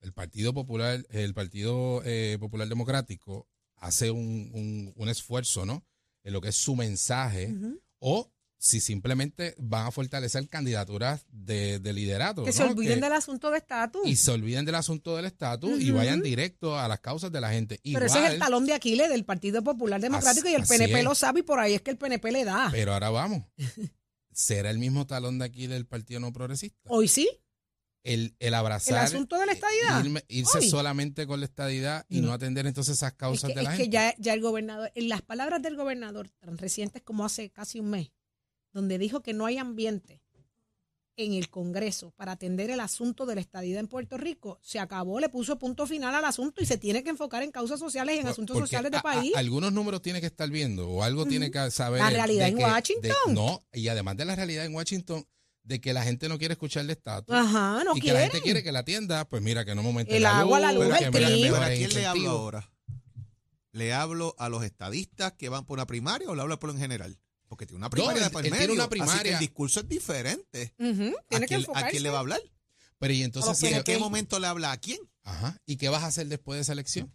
el 0.00 0.12
Partido 0.12 0.52
Popular, 0.52 1.04
el 1.10 1.32
Partido 1.32 2.02
eh, 2.04 2.36
Popular 2.40 2.68
Democrático 2.68 3.48
hace 3.76 4.10
un, 4.10 4.50
un- 4.52 4.92
un 4.96 5.08
esfuerzo, 5.08 5.64
¿no? 5.64 5.84
En 6.24 6.32
lo 6.32 6.40
que 6.40 6.48
es 6.48 6.56
su 6.56 6.74
mensaje, 6.74 7.54
o 8.00 8.30
si 8.56 8.80
simplemente 8.80 9.54
van 9.58 9.86
a 9.88 9.90
fortalecer 9.90 10.48
candidaturas 10.48 11.26
de, 11.28 11.78
de 11.80 11.92
liderato. 11.92 12.44
Que 12.44 12.52
se 12.52 12.62
olviden 12.62 12.94
Que- 12.98 13.04
del 13.04 13.12
asunto 13.12 13.50
de 13.50 13.58
estatus. 13.58 14.00
y 14.06 14.16
se 14.16 14.30
olviden 14.30 14.64
del 14.64 14.74
asunto 14.76 15.14
del 15.16 15.26
estatus 15.26 15.78
y 15.80 15.90
vayan 15.90 16.22
directo 16.22 16.78
a 16.78 16.88
las 16.88 17.00
causas 17.00 17.30
de 17.30 17.42
la 17.42 17.50
gente. 17.50 17.78
Pero 17.84 18.06
ese 18.06 18.24
es 18.24 18.32
el 18.32 18.38
talón 18.38 18.64
de 18.64 18.72
Aquiles 18.72 19.10
del 19.10 19.26
Partido 19.26 19.62
Popular 19.62 20.00
Democrático 20.00 20.48
y 20.48 20.54
el 20.54 20.64
PNP 20.64 20.98
es. 21.00 21.04
lo 21.04 21.14
sabe 21.14 21.40
y 21.40 21.42
por 21.42 21.58
ahí 21.60 21.74
es 21.74 21.82
que 21.82 21.90
el 21.90 21.98
PNP 21.98 22.32
le 22.32 22.44
da. 22.44 22.70
pero 22.72 22.94
ahora 22.94 23.10
vamos. 23.10 23.42
¿Será 24.32 24.70
el 24.70 24.78
mismo 24.78 25.06
talón 25.06 25.38
de 25.38 25.44
aquí 25.44 25.66
del 25.66 25.86
Partido 25.86 26.20
No 26.20 26.32
Progresista? 26.32 26.78
Hoy 26.88 27.06
sí. 27.06 27.28
El, 28.04 28.36
el 28.38 28.54
abrazar. 28.54 28.98
El 28.98 29.04
asunto 29.04 29.38
de 29.38 29.46
la 29.46 29.52
estadidad. 29.52 30.04
irme- 30.04 30.24
irse 30.28 30.58
Hoy. 30.58 30.68
solamente 30.68 31.26
con 31.26 31.40
la 31.40 31.46
estadidad 31.46 32.04
y 32.08 32.20
no, 32.20 32.28
No. 32.28 32.32
atender 32.34 32.66
entonces 32.66 32.96
esas 32.96 33.12
Es 33.12 33.16
causas 33.18 33.48
que, 33.50 33.56
de 33.56 33.62
la 33.62 33.70
es 33.72 33.76
que 33.76 33.82
gente. 33.84 33.94
ya, 33.94 34.14
ya 34.18 34.34
el 34.34 34.40
gobernador, 34.42 34.92
en 34.94 35.08
las 35.08 35.22
palabras 35.22 35.60
del 35.62 35.74
gobernador 35.76 36.28
tan 36.38 36.56
recientes 36.58 37.02
como 37.02 37.24
hace 37.24 37.50
casi 37.50 37.80
un 37.80 37.90
mes, 37.90 38.12
donde 38.72 38.98
dijo 38.98 39.22
que 39.22 39.32
no 39.32 39.46
hay 39.46 39.56
ambiente 39.58 40.20
en 41.16 41.32
el 41.32 41.48
Congreso 41.48 42.10
para 42.16 42.32
atender 42.32 42.70
el 42.70 42.80
asunto 42.80 43.24
de 43.24 43.36
la 43.36 43.40
estadidad 43.40 43.78
en 43.78 43.86
Puerto 43.86 44.18
Rico, 44.18 44.58
se 44.62 44.80
acabó, 44.80 45.20
le 45.20 45.28
puso 45.28 45.56
punto 45.60 45.86
final 45.86 46.12
al 46.12 46.24
asunto 46.24 46.60
y 46.60 46.66
se 46.66 46.76
tiene 46.76 47.04
que 47.04 47.10
enfocar 47.10 47.44
en 47.44 47.52
causas 47.52 47.78
sociales 47.78 48.16
y 48.16 48.18
en 48.18 48.24
Por- 48.24 48.32
asuntos 48.32 48.58
sociales 48.58 48.90
de 48.90 48.96
a- 48.96 49.00
a- 49.00 49.02
país. 49.04 49.32
algunos 49.36 49.72
números 49.72 50.02
tiene 50.02 50.20
que 50.20 50.26
estar 50.26 50.50
viendo 50.50 50.90
o 50.90 51.04
algo 51.04 51.24
tiene 51.24 51.52
que 51.52 51.70
saber. 51.70 52.00
La 52.00 52.10
realidad 52.10 52.48
en 52.48 52.56
que- 52.56 52.64
de- 52.64 52.68
Washington. 52.70 53.32
no, 53.34 53.62
y 53.72 53.86
además 53.86 54.16
de 54.16 54.24
la 54.24 54.34
realidad 54.34 54.64
en 54.64 54.74
Washington, 54.74 55.24
de 55.64 55.80
que 55.80 55.92
la 55.92 56.02
gente 56.04 56.28
no 56.28 56.38
quiere 56.38 56.52
escuchar 56.52 56.84
el 56.84 56.90
estatus. 56.90 57.34
Ajá, 57.34 57.82
no 57.84 57.96
y 57.96 58.00
que 58.00 58.12
la 58.12 58.20
gente 58.20 58.40
quiere 58.42 58.62
que 58.62 58.70
la 58.70 58.84
tienda, 58.84 59.26
pues 59.28 59.42
mira, 59.42 59.64
que 59.64 59.74
no 59.74 59.80
aumente 59.82 60.16
El 60.16 60.26
agua, 60.26 60.60
la 60.60 60.72
luz, 60.72 60.84
el 60.84 60.92
¿a 60.92 61.68
quién 61.70 61.92
le 61.94 62.06
hablo 62.06 62.30
ahora? 62.30 62.70
¿Le 63.72 63.92
hablo 63.92 64.34
a 64.38 64.48
los 64.48 64.62
estadistas 64.62 65.32
que 65.32 65.48
van 65.48 65.64
por 65.64 65.78
una 65.78 65.86
primaria 65.86 66.28
o 66.28 66.34
le 66.34 66.42
hablo 66.42 66.58
por 66.60 66.70
en 66.70 66.78
general? 66.78 67.18
Porque 67.48 67.66
tiene 67.66 67.78
una 67.78 67.90
primaria 67.90 68.18
él- 68.22 68.24
de 68.24 68.30
por 68.30 68.44
él 68.44 68.52
tiene 68.52 68.66
medio, 68.66 68.74
una 68.74 68.84
Así 68.84 68.90
que 68.90 68.98
primaria. 69.00 69.32
el 69.34 69.38
discurso 69.40 69.80
es 69.80 69.88
diferente. 69.88 70.74
¿A 70.78 70.82
Tiene 71.28 71.46
que 71.46 71.56
quién, 71.56 71.66
a 71.74 71.88
quién 71.88 72.02
le 72.02 72.10
va 72.10 72.18
a 72.18 72.20
hablar? 72.20 72.40
Pero 72.98 73.12
y 73.12 73.22
A 73.22 73.24
entonces, 73.24 73.62
¿Y 73.70 73.74
en 73.74 73.82
qué 73.82 73.98
momento 73.98 74.38
le 74.38 74.46
habla 74.46 74.70
a 74.72 74.76
quién? 74.76 74.98
ajá, 75.24 75.58
¿y 75.66 75.76
qué 75.76 75.88
vas 75.88 76.02
a 76.04 76.06
hacer 76.06 76.26
después 76.28 76.56
de 76.58 76.62
esa 76.62 76.72
elección? 76.72 77.12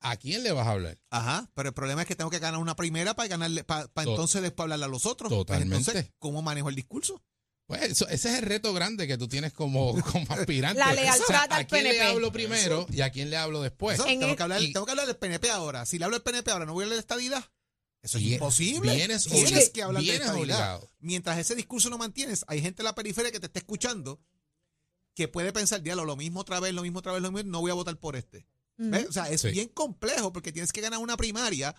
¿A 0.00 0.16
quién 0.16 0.42
le 0.44 0.52
vas 0.52 0.66
a 0.66 0.70
hablar? 0.70 0.96
Ajá, 1.10 1.50
pero 1.54 1.68
el 1.70 1.74
problema 1.74 2.02
es 2.02 2.08
que 2.08 2.14
tengo 2.16 2.30
que 2.30 2.38
ganar 2.38 2.60
una 2.60 2.76
primera 2.76 3.14
para 3.14 3.28
ganarle, 3.28 3.64
para, 3.64 3.86
To- 3.88 4.00
entonces 4.02 4.40
después 4.42 4.64
hablarle 4.64 4.84
a 4.86 4.88
los 4.88 5.04
otros. 5.06 5.28
Pues 5.28 5.40
Totalmente. 5.40 5.76
entonces, 5.90 6.12
¿cómo 6.18 6.40
manejo 6.40 6.68
el 6.70 6.74
discurso? 6.76 7.20
Pues 7.68 7.82
eso- 7.82 8.08
ese 8.08 8.30
es 8.32 8.38
el 8.38 8.42
reto 8.46 8.72
grande 8.72 9.06
que 9.06 9.16
tú 9.18 9.28
tienes 9.28 9.52
como, 9.52 9.92
como 10.12 10.26
aspirante. 10.34 10.80
La 10.80 10.92
lealtad 10.94 11.22
O 11.22 11.26
sea, 11.26 11.42
al 11.42 11.52
¿A 11.52 11.64
quién 11.66 11.84
le 11.84 11.90
PNP. 11.90 12.10
hablo 12.10 12.32
primero 12.32 12.86
y 12.90 13.02
a 13.02 13.10
quién 13.12 13.28
le 13.30 13.36
hablo 13.36 13.62
después? 13.62 13.98
Eso, 13.98 14.08
En 14.08 14.18
tengo, 14.18 14.30
el- 14.32 14.36
que 14.36 14.42
hablar, 14.42 14.62
y- 14.62 14.72
tengo 14.72 14.86
que 14.86 14.92
hablar 14.92 15.06
del 15.06 15.16
PNP 15.16 15.50
ahora. 15.50 15.86
Si 15.86 15.98
le 15.98 16.04
hablo 16.06 16.16
del 16.16 16.22
PNP 16.24 16.50
ahora, 16.50 16.64
¿no 16.66 16.72
voy 16.72 16.82
a 16.82 16.86
hablar 16.86 16.96
de 16.96 17.00
estadidad? 17.00 17.44
Eso 18.02 18.16
es 18.18 18.24
Bien- 18.24 18.34
imposible. 18.34 18.94
vienes 18.94 19.24
Tienes 19.24 19.68
que 19.70 19.82
hablar 19.82 20.02
de 20.02 20.08
estadidad. 20.14 20.34
obligado. 20.40 20.90
Mientras 21.00 21.36
ese 21.38 21.54
discurso 21.54 21.90
no 21.90 21.98
mantienes, 21.98 22.42
hay 22.48 22.62
gente 22.62 22.80
en 22.82 22.84
la 22.86 22.94
periferia 22.94 23.30
que 23.30 23.38
te 23.38 23.46
está 23.46 23.58
escuchando 23.58 24.20
que 25.14 25.28
puede 25.28 25.52
pensar, 25.52 25.82
diablo, 25.82 26.04
lo 26.06 26.16
mismo 26.16 26.40
otra 26.40 26.60
vez, 26.60 26.72
lo 26.72 26.80
mismo 26.82 27.00
otra 27.00 27.12
vez, 27.12 27.20
lo 27.20 27.30
mismo, 27.32 27.50
no 27.50 27.60
voy 27.60 27.70
a 27.70 27.74
votar 27.74 27.96
por 27.98 28.16
este. 28.16 28.46
O 29.08 29.12
sea, 29.12 29.28
es 29.28 29.42
Sí. 29.42 29.50
bien 29.50 29.68
complejo 29.68 30.32
porque 30.32 30.52
tienes 30.52 30.72
que 30.72 30.80
ganar 30.80 31.00
una 31.00 31.16
primaria 31.18 31.74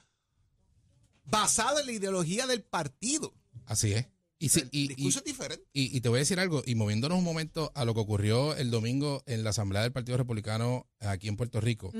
basada 1.24 1.80
en 1.80 1.86
la 1.88 1.92
ideología 1.94 2.46
del 2.48 2.64
partido. 2.64 3.34
Así 3.66 3.94
es. 3.94 4.06
Y, 4.40 4.48
el 4.58 4.70
y- 4.72 4.84
y- 4.84 4.88
discurso 4.88 5.20
es 5.20 5.26
diferente. 5.26 5.66
Y, 5.74 5.96
y 5.98 6.02
te 6.02 6.08
voy 6.10 6.18
a 6.18 6.20
decir 6.20 6.40
algo, 6.40 6.64
y 6.66 6.76
moviéndonos 6.76 7.18
un 7.18 7.24
momento 7.26 7.72
a 7.76 7.84
lo 7.86 7.94
que 7.94 8.00
ocurrió 8.00 8.56
el 8.56 8.72
domingo 8.72 9.22
en 9.26 9.44
la 9.44 9.50
Asamblea 9.50 9.82
del 9.84 9.92
Partido 9.92 10.18
Republicano 10.18 10.88
aquí 11.02 11.28
en 11.28 11.36
Puerto 11.36 11.60
Rico, 11.60 11.92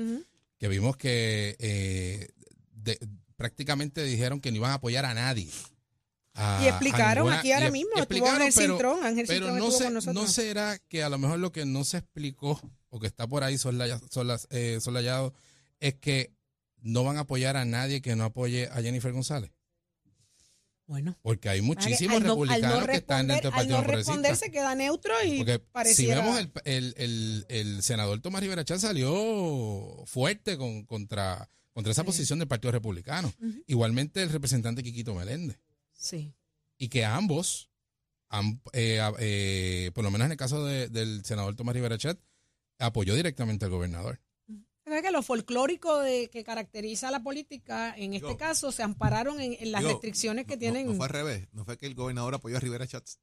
que 0.58 0.68
vimos 0.68 0.96
que 0.96 1.56
eh, 1.58 2.28
de- 2.72 2.98
prácticamente 3.36 4.02
dijeron 4.04 4.40
que 4.40 4.50
no 4.50 4.56
iban 4.56 4.70
a 4.70 4.74
apoyar 4.74 5.04
a 5.04 5.12
nadie. 5.14 5.48
A- 6.34 6.60
Y 6.62 6.66
a 6.66 6.70
explicaron 6.70 7.24
ninguna- 7.24 7.40
aquí 7.40 7.52
ahora 7.52 7.68
y 7.68 7.72
mismo, 7.72 7.90
estuvo 7.96 8.26
Ángel 8.30 8.52
pero- 8.54 8.72
Cintrón, 8.74 9.04
Ángel 9.04 9.26
Pero 9.26 9.38
Cintrón 9.46 9.58
no, 9.58 9.64
estuvo 9.64 9.78
se- 9.78 9.84
con 9.84 9.94
nosotros. 9.94 10.22
no 10.24 10.28
será 10.30 10.78
que 10.88 11.02
a 11.02 11.08
lo 11.08 11.18
mejor 11.18 11.38
lo 11.40 11.52
que 11.52 11.66
no 11.66 11.84
se 11.84 11.98
explicó 11.98 12.60
o 12.88 13.00
que 13.00 13.06
está 13.06 13.26
por 13.26 13.44
ahí 13.44 13.58
solas- 13.58 14.46
eh, 14.50 14.78
solayado 14.80 15.34
es 15.80 15.94
que 15.94 16.32
no 16.82 17.04
van 17.04 17.16
a 17.18 17.20
apoyar 17.20 17.56
a 17.58 17.64
nadie 17.66 18.00
que 18.00 18.16
no 18.16 18.24
apoye 18.24 18.66
a 18.68 18.80
Jennifer 18.80 19.12
González. 19.12 19.50
Bueno. 20.90 21.16
Porque 21.22 21.48
hay 21.48 21.62
muchísimos 21.62 22.16
Al 22.16 22.22
no- 22.24 22.32
al 22.32 22.36
no 22.38 22.44
republicanos 22.44 22.86
que 22.88 22.96
están 22.96 23.28
dentro 23.28 23.50
del 23.50 23.52
al 23.52 23.58
Partido 23.60 23.76
no 23.78 23.82
Progresista. 23.84 24.12
responder 24.12 24.36
se 24.36 24.50
queda 24.50 24.74
neutro 24.74 25.14
y 25.24 25.38
Porque 25.38 25.94
si 25.94 26.06
vemos 26.06 26.36
el, 26.36 26.50
el, 26.64 26.94
el, 26.96 27.46
el 27.48 27.82
senador 27.84 28.20
Tomás 28.20 28.40
Rivera 28.42 28.64
Chávez 28.64 28.80
salió 28.82 30.02
fuerte 30.06 30.58
con, 30.58 30.84
contra, 30.86 31.48
contra 31.72 31.92
esa 31.92 32.02
Sí. 32.02 32.06
posición 32.06 32.40
del 32.40 32.48
Partido 32.48 32.72
Republicano. 32.72 33.32
Igualmente 33.68 34.20
el 34.20 34.30
representante 34.30 34.82
Quiquito 34.82 35.14
Meléndez. 35.14 35.60
Sí. 35.92 36.34
Y 36.76 36.88
que 36.88 37.04
ambos, 37.04 37.70
eh, 38.72 39.00
eh, 39.20 39.90
por 39.94 40.02
lo 40.02 40.10
menos 40.10 40.24
en 40.26 40.32
el 40.32 40.36
caso 40.38 40.64
de- 40.64 40.88
del 40.88 41.24
senador 41.24 41.54
Tomás 41.54 41.76
Rivera 41.76 41.98
Chat, 41.98 42.18
apoyó 42.80 43.14
directamente 43.14 43.64
al 43.64 43.70
gobernador. 43.70 44.20
Que 45.02 45.10
lo 45.10 45.22
folclórico 45.22 45.98
de, 46.00 46.28
que 46.30 46.44
caracteriza 46.44 47.10
la 47.10 47.22
política, 47.22 47.94
en 47.96 48.14
este 48.14 48.36
caso, 48.36 48.70
se 48.72 48.82
ampararon 48.82 49.40
en, 49.40 49.56
en 49.58 49.72
las 49.72 49.82
restricciones 49.84 50.46
que 50.46 50.54
no- 50.56 50.60
tienen. 50.60 50.86
No, 50.86 50.92
no 50.92 50.96
fue 50.98 51.06
al 51.06 51.12
revés. 51.12 51.48
No 51.52 51.64
fue 51.64 51.78
que 51.78 51.86
el 51.86 51.94
gobernador 51.94 52.34
apoyó 52.34 52.56
a 52.56 52.60
Rivera 52.60 52.86
Chats. 52.86 53.18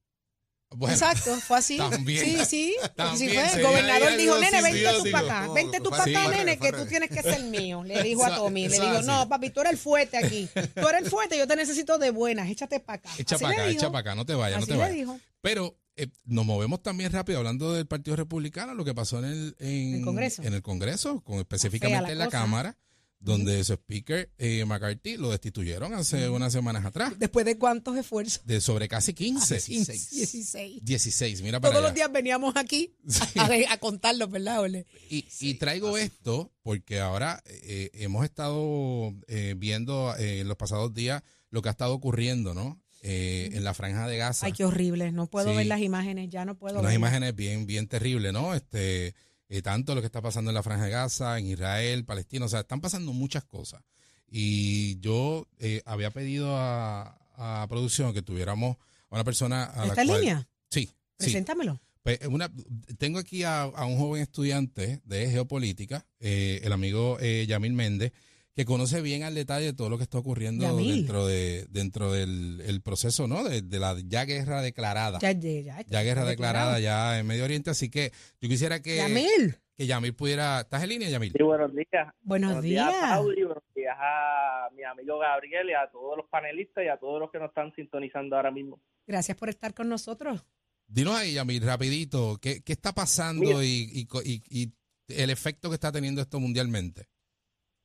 Bueno, 0.70 0.94
Exacto, 0.94 1.34
fue 1.38 1.58
así. 1.60 1.78
También. 1.78 2.26
Sí, 2.26 2.46
sí. 2.46 2.76
También 2.96 3.18
sí 3.30 3.36
fue. 3.38 3.54
El 3.54 3.66
gobernador 3.66 4.18
dijo, 4.18 4.38
nene, 4.38 4.62
vente 4.62 4.84
tú 4.98 5.12
para 5.12 5.26
acá. 5.26 5.48
No, 5.48 5.54
Vente 5.54 5.80
tú 5.80 5.90
para 5.90 6.04
acá, 6.04 6.28
nene, 6.28 6.60
que 6.60 6.74
tú 6.74 6.86
tienes 6.86 7.10
que 7.10 7.24
ser 7.24 7.42
mío. 7.44 7.84
Le 7.86 8.04
dijo 8.04 8.26
a 8.26 8.36
Tommy. 8.36 8.68
Le 8.68 8.78
dijo, 8.78 9.02
no, 9.04 9.30
papi, 9.30 9.50
tú 9.50 9.62
eres 9.62 9.72
el 9.74 9.78
fuerte 9.78 10.18
aquí. 10.18 10.50
Tú 10.54 10.88
eres 10.90 11.04
el 11.04 11.10
fuerte, 11.10 11.38
yo 11.38 11.48
te 11.48 11.56
necesito 11.56 11.98
de 11.98 12.12
buenas. 12.12 12.50
Échate 12.50 12.82
para 12.82 12.98
acá. 12.98 13.10
echa 13.18 13.38
para 13.38 13.54
acá, 13.54 13.70
echa 13.70 13.88
para 13.90 14.00
acá, 14.00 14.16
no 14.16 14.26
te 14.26 14.34
vayas, 14.34 14.60
no 14.60 14.68
te 14.68 14.76
vayas. 14.76 15.08
Pero 15.42 15.78
eh, 15.98 16.08
nos 16.26 16.46
movemos 16.46 16.82
también 16.82 17.12
rápido 17.12 17.40
hablando 17.40 17.74
del 17.74 17.88
Partido 17.88 18.16
Republicano, 18.16 18.74
lo 18.74 18.86
que 18.86 18.94
pasó 18.94 19.20
en 19.20 19.26
el, 19.26 19.56
en, 19.60 19.96
El 19.96 20.02
Congreso. 20.06 20.44
En 20.44 20.54
el 20.54 20.62
Congreso, 20.62 21.22
con, 21.22 21.40
específicamente 21.40 22.06
la 22.08 22.12
en 22.12 22.18
la 22.20 22.26
cosa. 22.26 22.38
Cámara, 22.38 22.78
donde 23.20 23.64
su 23.64 23.74
speaker 23.74 24.32
eh, 24.38 24.64
McCarthy 24.66 25.18
lo 25.18 25.32
destituyeron 25.32 25.94
hace 25.94 26.30
unas 26.30 26.54
semanas 26.54 26.86
atrás, 26.86 27.14
Después 27.18 27.46
de 27.46 27.58
cuántos 27.58 27.98
esfuerzos. 27.98 28.46
de 28.46 28.62
sobre 28.62 28.88
casi 28.88 29.14
15. 29.14 29.56
16. 29.56 30.86
16, 30.86 31.42
mira 31.42 31.60
para 31.60 31.74
Todos 31.74 31.84
los 31.84 31.96
días 31.96 32.12
veníamos 32.12 32.56
aquí 32.56 32.96
a, 33.38 33.74
a 33.74 33.78
contarlos, 33.80 34.30
¿verdad, 34.30 34.62
Ole? 34.62 34.86
Y, 35.10 35.26
y 35.40 35.56
traigo 35.56 35.98
esto 35.98 36.52
porque 36.62 37.00
ahora 37.00 37.42
eh, 37.46 37.90
hemos 37.94 38.24
estado 38.24 39.14
eh, 39.28 39.56
viendo 39.58 40.16
eh, 40.18 40.42
en 40.42 40.48
los 40.48 40.58
pasados 40.58 40.94
días 40.94 41.24
lo 41.50 41.62
que 41.62 41.70
ha 41.70 41.72
estado 41.72 41.94
ocurriendo, 41.94 42.54
¿no? 42.54 42.80
Eh, 43.10 43.52
en 43.54 43.64
la 43.64 43.74
franja 43.74 44.06
de 44.06 44.18
Gaza. 44.18 44.46
Ay, 44.48 44.52
qué 44.52 44.66
horrible. 44.66 45.14
No 45.14 45.28
puedo 45.28 45.52
Sí. 45.52 45.56
ver 45.56 45.66
las 45.68 45.80
imágenes, 45.80 46.30
ya 46.30 46.44
no 46.44 46.56
puedo 46.56 46.80
unas 46.80 46.90
ver. 46.92 46.96
imágenes 47.00 47.34
bien, 47.34 47.66
bien 47.66 47.88
terribles, 47.88 48.34
¿no? 48.34 48.54
Este, 48.54 49.16
eh, 49.48 49.62
tanto 49.62 49.96
lo 49.96 50.02
que 50.02 50.08
está 50.08 50.22
pasando 50.22 50.52
en 50.52 50.56
la 50.56 50.62
Franja 50.64 50.84
de 50.86 50.92
Gaza, 50.92 51.40
en 51.40 51.46
Israel, 51.48 52.04
Palestina, 52.04 52.46
o 52.46 52.50
sea, 52.50 52.60
están 52.62 52.82
pasando 52.82 53.14
muchas 53.14 53.46
cosas. 53.46 53.82
Y 54.30 55.00
yo 55.00 55.48
eh, 55.60 55.82
había 55.86 56.12
pedido 56.12 56.58
a, 56.58 57.18
a 57.38 57.66
producción 57.70 58.14
que 58.14 58.22
tuviéramos 58.22 58.76
a 59.10 59.16
una 59.16 59.24
persona 59.24 59.64
a 59.64 59.84
la 59.86 59.88
¿Está 59.88 60.02
en 60.02 60.08
línea? 60.10 60.50
Sí, 60.70 60.88
sí. 60.88 60.94
Preséntamelo. 61.18 61.80
Pues, 62.04 62.20
una, 62.28 62.52
tengo 62.98 63.20
aquí 63.20 63.44
a, 63.44 63.62
a 63.64 63.86
un 63.86 63.98
joven 63.98 64.22
estudiante 64.22 65.02
de 65.06 65.30
geopolítica, 65.30 66.06
eh, 66.20 66.60
el 66.64 66.74
amigo 66.74 67.18
eh, 67.22 67.46
Yamil 67.48 67.72
Méndez, 67.74 68.12
que 68.58 68.66
conoce 68.66 69.02
bien 69.04 69.22
al 69.22 69.36
detalle 69.36 69.72
todo 69.72 69.88
lo 69.88 69.98
que 69.98 70.04
está 70.04 70.18
ocurriendo 70.18 70.66
Yamil. 70.66 70.96
dentro 70.96 71.28
de 71.28 71.68
dentro 71.70 72.12
del 72.12 72.60
el 72.66 72.82
proceso, 72.82 73.28
¿no? 73.28 73.44
De, 73.44 73.62
de 73.62 73.80
la 73.80 73.96
ya 74.04 74.26
guerra 74.26 74.64
declarada. 74.64 75.20
Ya, 75.20 75.32
ya, 75.32 75.62
ya. 75.62 75.82
Ya 75.88 76.02
guerra 76.02 76.26
declarada 76.26 76.80
ya 76.80 77.20
en 77.20 77.28
Medio 77.28 77.44
Oriente, 77.44 77.70
así 77.70 77.90
que 77.92 78.12
yo 78.42 78.50
quisiera 78.50 78.82
que, 78.82 78.98
Yamil, 78.98 79.58
que 79.78 79.86
Yamil 79.86 80.16
pudiera... 80.16 80.62
¿Estás 80.62 80.82
en 80.82 80.90
línea, 80.90 81.08
Yamil? 81.08 81.34
Sí, 81.38 81.44
buenos 81.44 81.72
días. 81.72 82.08
buenos 82.24 82.64
días. 82.64 82.92
Pauli, 83.00 83.44
buenos 83.44 83.64
días 83.76 83.96
a 83.96 84.70
mi 84.76 84.84
amigo 84.84 85.20
Gabriel 85.20 85.70
y 85.70 85.74
a 85.74 85.88
todos 85.92 86.18
los 86.18 86.26
panelistas 86.28 86.84
y 86.84 86.88
a 86.88 86.98
todos 86.98 87.20
los 87.20 87.30
que 87.32 87.38
nos 87.38 87.50
están 87.50 87.72
sintonizando 87.76 88.36
ahora 88.38 88.50
mismo. 88.50 88.82
Gracias 89.06 89.38
por 89.38 89.50
estar 89.50 89.76
con 89.76 89.88
nosotros. 89.88 90.44
Dinos 90.88 91.14
ahí, 91.16 91.34
Yamil, 91.36 91.62
rapidito, 91.62 92.40
¿qué, 92.42 92.62
qué 92.64 92.74
está 92.74 92.92
pasando 92.96 93.62
y, 93.64 93.88
y 93.94 94.06
co- 94.08 94.24
y- 94.24 94.42
y 94.50 94.74
el 95.10 95.30
efecto 95.30 95.70
que 95.70 95.76
está 95.76 95.92
teniendo 95.92 96.22
esto 96.24 96.40
mundialmente? 96.40 97.06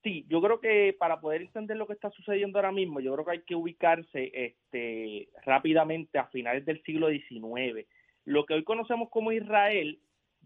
Sí, 0.03 0.27
yo 0.29 0.41
creo 0.43 0.61
que 0.61 0.97
para 0.99 1.21
poder 1.21 1.43
entender 1.43 1.77
lo 1.77 1.87
que 1.87 1.93
está 1.93 2.11
sucediendo 2.11 2.59
ahora 2.59 2.73
mismo, 2.73 2.99
yo 2.99 3.13
creo 3.13 3.25
que 3.25 3.31
hay 3.31 3.43
que 3.43 3.55
ubicarse 3.55 4.33
este, 4.35 5.29
rápidamente 5.45 6.19
a 6.19 6.27
finales 6.27 6.65
del 6.65 6.83
siglo 6.83 7.09
XIX. 7.09 7.87
Lo 8.25 8.45
que 8.45 8.55
hoy 8.55 8.65
conocemos 8.65 9.11
como 9.11 9.31
Israel 9.31 10.01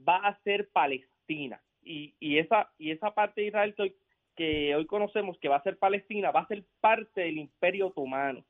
va 0.06 0.16
a 0.18 0.38
ser 0.42 0.68
Palestina. 0.68 1.62
Y, 1.82 2.14
y, 2.20 2.38
esa, 2.38 2.70
y 2.78 2.90
esa 2.90 3.14
parte 3.14 3.40
de 3.40 3.46
Israel 3.46 3.74
que 3.74 3.82
hoy, 3.82 3.96
que 4.34 4.74
hoy 4.74 4.86
conocemos 4.86 5.38
que 5.38 5.48
va 5.48 5.56
a 5.56 5.62
ser 5.62 5.78
Palestina 5.78 6.30
va 6.30 6.40
a 6.40 6.48
ser 6.48 6.64
parte 6.80 7.22
del 7.22 7.38
Imperio 7.38 7.88
Otomano. 7.88 8.44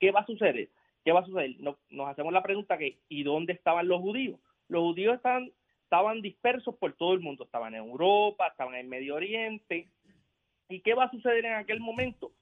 ¿Qué 0.00 0.10
va 0.10 0.20
a 0.20 0.26
suceder? 0.26 0.68
¿Qué 1.04 1.12
va 1.12 1.20
a 1.20 1.24
suceder? 1.24 1.54
Nos, 1.60 1.76
nos 1.90 2.08
hacemos 2.08 2.32
la 2.32 2.42
pregunta 2.42 2.76
que 2.76 2.98
¿y 3.08 3.22
dónde 3.22 3.52
estaban 3.52 3.86
los 3.86 4.00
judíos? 4.00 4.40
Los 4.68 4.82
judíos 4.82 5.14
estaban, 5.16 5.52
estaban 5.92 6.22
dispersos 6.22 6.74
por 6.76 6.94
todo 6.94 7.12
el 7.12 7.20
mundo, 7.20 7.44
estaban 7.44 7.74
en 7.74 7.80
Europa, 7.80 8.46
estaban 8.46 8.76
en 8.76 8.88
Medio 8.88 9.14
Oriente. 9.14 9.90
¿Y 10.70 10.80
qué 10.80 10.94
va 10.94 11.04
a 11.04 11.10
suceder 11.10 11.44
en 11.44 11.52
aquel 11.52 11.80
momento? 11.80 12.32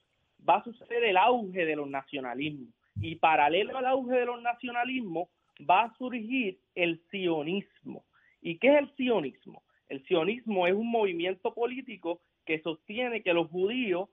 Va 0.49 0.59
a 0.59 0.63
suceder 0.63 1.03
el 1.03 1.17
auge 1.17 1.67
de 1.67 1.75
los 1.75 1.91
nacionalismos. 1.91 2.69
Y 3.01 3.17
paralelo 3.17 3.77
al 3.77 3.87
auge 3.87 4.15
de 4.15 4.27
los 4.27 4.41
nacionalismos 4.41 5.31
va 5.69 5.83
a 5.83 5.95
surgir 5.99 6.61
el 6.77 7.03
sionismo. 7.11 8.05
¿Y 8.41 8.59
qué 8.59 8.69
es 8.69 8.79
el 8.79 8.95
sionismo? 8.95 9.65
El 9.89 10.07
sionismo 10.07 10.69
es 10.69 10.75
un 10.75 10.89
movimiento 10.89 11.53
político 11.53 12.21
que 12.47 12.63
sostiene 12.63 13.25
que 13.25 13.35
los 13.35 13.49
judíos 13.49 14.11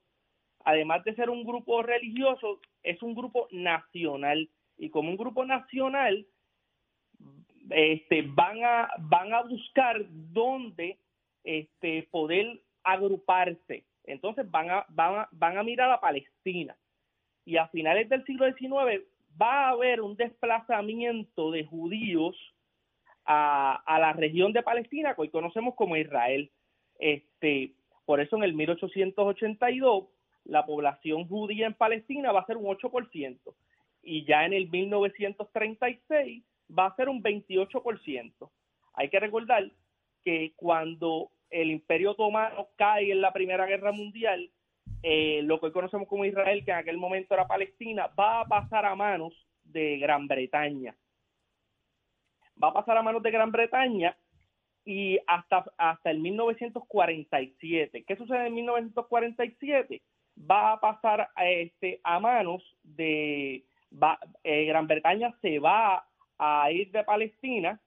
además 0.65 1.03
de 1.03 1.13
ser 1.13 1.29
un 1.29 1.44
grupo 1.46 1.84
religioso, 1.84 2.60
es 2.82 3.01
un 3.03 3.13
grupo 3.13 3.48
nacional. 3.51 4.50
Y 4.79 4.89
como 4.89 5.12
un 5.12 5.17
grupo 5.17 5.46
nacional, 5.46 6.25
este, 7.69 8.21
van 8.21 8.63
a 8.63 8.89
van 9.00 9.33
a 9.33 9.43
buscar 9.43 10.05
dónde 10.09 10.97
este, 11.43 12.07
poder 12.12 12.62
agruparse. 12.83 13.86
Entonces 14.03 14.50
van 14.50 14.69
a, 14.69 14.86
van 14.89 15.15
a 15.15 15.29
van 15.31 15.57
a 15.57 15.63
mirar 15.63 15.91
a 15.91 16.00
Palestina 16.00 16.75
y 17.45 17.57
a 17.57 17.67
finales 17.67 18.09
del 18.09 18.24
siglo 18.25 18.45
XIX 18.45 19.03
va 19.41 19.67
a 19.67 19.69
haber 19.69 20.01
un 20.01 20.15
desplazamiento 20.15 21.51
de 21.51 21.65
judíos 21.65 22.36
a, 23.25 23.75
a 23.86 24.00
la 24.00 24.13
región 24.13 24.53
de 24.53 24.63
Palestina 24.63 25.13
que 25.13 25.21
hoy 25.21 25.29
conocemos 25.29 25.75
como 25.75 25.97
Israel. 25.97 26.51
Este, 27.00 27.74
por 28.05 28.19
eso 28.21 28.38
en 28.38 28.43
el 28.43 28.53
1882 28.53 30.05
la 30.45 30.65
población 30.65 31.27
judía 31.27 31.67
en 31.67 31.74
Palestina 31.74 32.31
va 32.31 32.41
a 32.41 32.45
ser 32.45 32.57
un 32.57 32.65
8% 32.65 33.38
y 34.01 34.25
ya 34.25 34.45
en 34.45 34.53
el 34.53 34.69
1936 34.69 36.43
va 36.69 36.88
a 36.88 36.95
ser 36.95 37.09
un 37.09 37.21
28%. 37.21 38.50
Hay 38.93 39.09
que 39.09 39.19
recordar 39.19 39.69
que 40.24 40.53
cuando 40.55 41.31
el 41.50 41.71
Imperio 41.71 42.12
Otomano 42.12 42.67
cae 42.75 43.12
en 43.12 43.21
la 43.21 43.31
Primera 43.31 43.65
Guerra 43.65 43.91
Mundial, 43.91 44.51
eh, 45.03 45.41
lo 45.43 45.59
que 45.59 45.67
hoy 45.67 45.71
conocemos 45.71 46.07
como 46.07 46.25
Israel, 46.25 46.65
que 46.65 46.71
en 46.71 46.77
aquel 46.77 46.97
momento 46.97 47.33
era 47.33 47.47
Palestina, 47.47 48.07
va 48.19 48.41
a 48.41 48.45
pasar 48.45 48.86
a 48.86 48.95
manos 48.95 49.33
de 49.63 49.97
Gran 50.00 50.27
Bretaña. 50.27 50.95
Va 52.62 52.69
a 52.69 52.74
pasar 52.74 52.97
a 52.97 53.03
manos 53.03 53.21
de 53.21 53.31
Gran 53.31 53.51
Bretaña 53.51 54.17
y 54.83 55.19
hasta, 55.27 55.65
hasta 55.77 56.12
el 56.12 56.19
1947. 56.19 58.03
¿Qué 58.07 58.15
sucede 58.15 58.47
en 58.47 58.55
1947? 58.55 60.01
Va 60.50 60.74
a 60.74 60.79
pasar 60.79 61.29
a, 61.36 61.50
este, 61.50 62.00
a 62.03 62.19
manos 62.19 62.63
de 62.83 63.63
eh, 64.43 64.65
Gran 64.65 64.88
Bretaña 64.88 65.33
se 65.41 65.59
va 65.59 66.07
a 66.38 66.72
ir 66.72 66.91
de 66.91 67.03
Palestina 67.03 67.79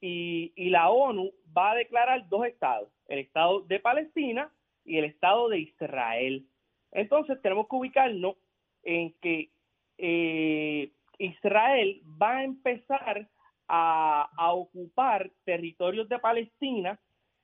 y, 0.00 0.52
y 0.56 0.70
la 0.70 0.90
ONU 0.90 1.32
va 1.56 1.72
a 1.72 1.76
declarar 1.76 2.28
dos 2.28 2.46
estados, 2.46 2.88
el 3.08 3.20
estado 3.20 3.60
de 3.62 3.80
Palestina 3.80 4.52
y 4.84 4.98
el 4.98 5.04
estado 5.04 5.48
de 5.48 5.60
Israel. 5.60 6.46
Entonces 6.92 7.40
tenemos 7.42 7.68
que 7.68 7.76
ubicarnos 7.76 8.36
en 8.82 9.12
que 9.20 9.50
eh, 9.98 10.92
Israel 11.18 12.02
va 12.20 12.38
a 12.38 12.44
empezar 12.44 13.28
a, 13.66 14.30
a, 14.36 14.52
ocupar 14.52 15.30
territorios 15.44 16.08
de 16.08 16.18
Palestina, 16.18 16.98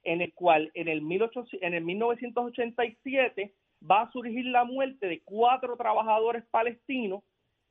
en 0.05 0.23
el 0.23 0.33
cual 0.33 0.71
en 0.75 0.89
el, 0.89 1.07
18, 1.07 1.59
en 1.61 1.75
el 1.75 1.85
1987 1.85 3.55
va 3.91 4.03
a 4.03 4.13
surgir 4.13 4.47
la 4.47 4.65
muerte 4.65 5.07
de 5.07 5.23
cuatro 5.25 5.77
trabajadores 5.77 6.45
palestinos 6.51 7.23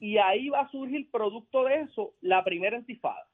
y 0.03 0.17
ahí 0.17 0.49
va 0.49 0.59
a 0.59 0.69
surgir 0.69 1.09
producto 1.09 1.63
de 1.63 1.83
eso 1.83 2.13
la 2.19 2.43
primera 2.43 2.75
intifada. 2.75 3.25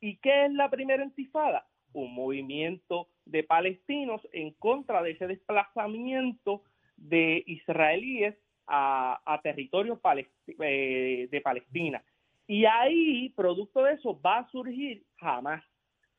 ¿Y 0.00 0.16
qué 0.16 0.46
es 0.46 0.52
la 0.54 0.68
primera 0.68 1.04
intifada? 1.04 1.68
Un 1.92 2.12
movimiento 2.12 3.06
de 3.26 3.44
palestinos 3.44 4.26
en 4.32 4.50
contra 4.54 5.04
de 5.04 5.12
ese 5.12 5.28
desplazamiento 5.28 6.64
de 6.96 7.44
israelíes 7.46 8.34
a, 8.66 9.22
a 9.24 9.40
territorios 9.40 10.00
eh, 10.48 11.28
de 11.30 11.40
Palestina. 11.42 12.02
Y 12.48 12.64
ahí, 12.64 13.28
producto 13.28 13.84
de 13.84 13.92
eso, 13.92 14.20
va 14.20 14.38
a 14.38 14.50
surgir 14.50 15.04
Hamas. 15.20 15.62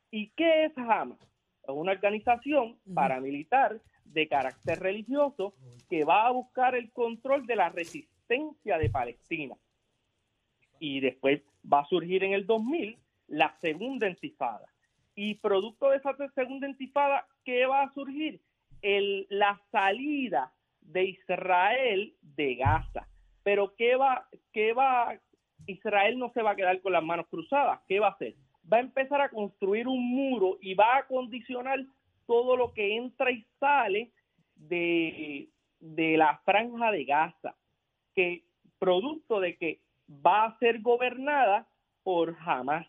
¿Y 0.10 0.30
qué 0.38 0.68
es 0.68 0.78
Hamas? 0.78 1.20
Es 1.64 1.76
una 1.76 1.92
organización 1.92 2.80
paramilitar 2.96 3.82
de 4.06 4.30
carácter 4.30 4.80
religioso 4.80 5.54
que 5.90 6.06
va 6.06 6.28
a 6.28 6.32
buscar 6.32 6.76
el 6.76 6.94
control 6.94 7.46
de 7.46 7.58
la 7.58 7.68
resistencia 7.68 8.78
de 8.78 8.90
Palestina. 8.90 9.58
Y 10.79 11.00
después 11.00 11.41
va 11.72 11.81
a 11.81 11.88
surgir 11.88 12.24
en 12.24 12.34
el 12.34 12.46
2000 12.46 12.98
la 13.27 13.57
segunda 13.60 14.07
intifada. 14.07 14.67
Y 15.15 15.36
producto 15.36 15.89
de 15.89 15.98
esa 15.98 16.15
segunda 16.36 16.67
intifada, 16.67 17.25
¿qué 17.43 17.65
va 17.65 17.84
a 17.84 17.93
surgir? 17.93 18.39
El, 18.81 19.25
la 19.29 19.60
salida 19.72 20.53
de 20.81 21.05
Israel 21.05 22.13
de 22.22 22.55
Gaza. 22.55 23.07
Pero 23.43 23.75
¿qué 23.75 23.96
va, 23.96 24.27
qué 24.53 24.74
va? 24.74 25.19
Israel 25.65 26.19
no 26.19 26.31
se 26.34 26.41
va 26.41 26.52
a 26.52 26.56
quedar 26.56 26.82
con 26.82 26.93
las 26.93 27.04
manos 27.04 27.28
cruzadas. 27.28 27.82
¿Qué 27.88 27.99
va 27.99 28.08
a 28.08 28.12
hacer? 28.12 28.36
Va 28.71 28.78
a 28.78 28.82
empezar 28.82 29.21
a 29.21 29.30
construir 29.30 29.88
un 29.88 30.08
muro 30.10 30.58
y 30.62 30.73
va 30.73 30.97
a 30.97 31.08
condicionar 31.08 31.80
todo 32.25 32.56
lo 32.56 32.73
que 32.73 32.95
entra 32.95 33.32
y 33.32 33.45
sale 33.60 34.12
de, 34.56 35.49
de 35.80 36.17
la 36.17 36.39
franja 36.45 36.91
de 36.91 37.06
Gaza, 37.06 37.56
que 38.13 38.43
producto 38.80 39.39
de 39.39 39.58
que 39.58 39.80
va 40.10 40.46
a 40.46 40.58
ser 40.60 40.82
gobernada 40.82 41.67
por 42.04 42.36
Hamas. 42.39 42.88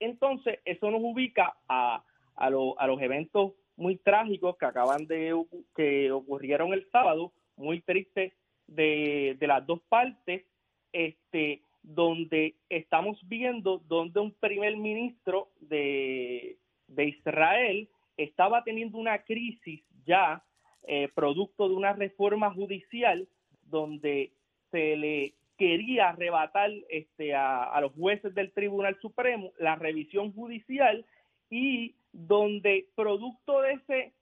Entonces, 0.00 0.58
eso 0.64 0.90
nos 0.90 1.00
ubica 1.02 1.56
a, 1.68 2.04
a, 2.36 2.46
a 2.46 2.86
los 2.86 3.00
eventos 3.00 3.52
muy 3.76 3.96
trágicos 3.96 4.56
que 4.56 4.66
acaban 4.66 5.06
de 5.06 5.34
que 5.74 6.10
ocurrieron 6.10 6.72
el 6.72 6.88
sábado, 6.90 7.32
muy 7.56 7.80
tristes 7.82 8.32
de, 8.66 9.36
de 9.38 9.46
las 9.46 9.66
dos 9.66 9.80
partes, 9.88 10.44
este, 10.92 11.62
donde 11.82 12.56
estamos 12.68 13.18
viendo 13.28 13.78
donde 13.78 14.20
un 14.20 14.32
primer 14.32 14.76
ministro 14.76 15.50
de, 15.60 16.58
de 16.86 17.04
Israel 17.06 17.88
estaba 18.16 18.62
teniendo 18.62 18.98
una 18.98 19.22
crisis 19.24 19.82
ya 20.04 20.44
eh, 20.84 21.08
producto 21.14 21.68
de 21.68 21.74
una 21.74 21.92
reforma 21.92 22.52
judicial 22.52 23.28
donde 23.62 24.32
se 24.70 24.96
le 24.96 25.34
quería 25.62 26.08
arrebatar 26.08 26.72
este, 26.88 27.36
a, 27.36 27.80
los 27.80 27.92
jueces 27.92 28.34
del 28.34 28.50
Tribunal 28.50 28.98
Supremo 29.00 29.52
la 29.60 29.76
revisión 29.76 30.32
judicial 30.32 31.06
y 31.50 31.94
donde 32.12 32.88
producto 32.96 33.60
de 33.60 33.72
ese, 33.74 34.12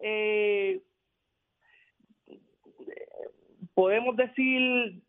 eh, 0.00 0.80
podemos 3.74 4.16
decir, 4.16 5.02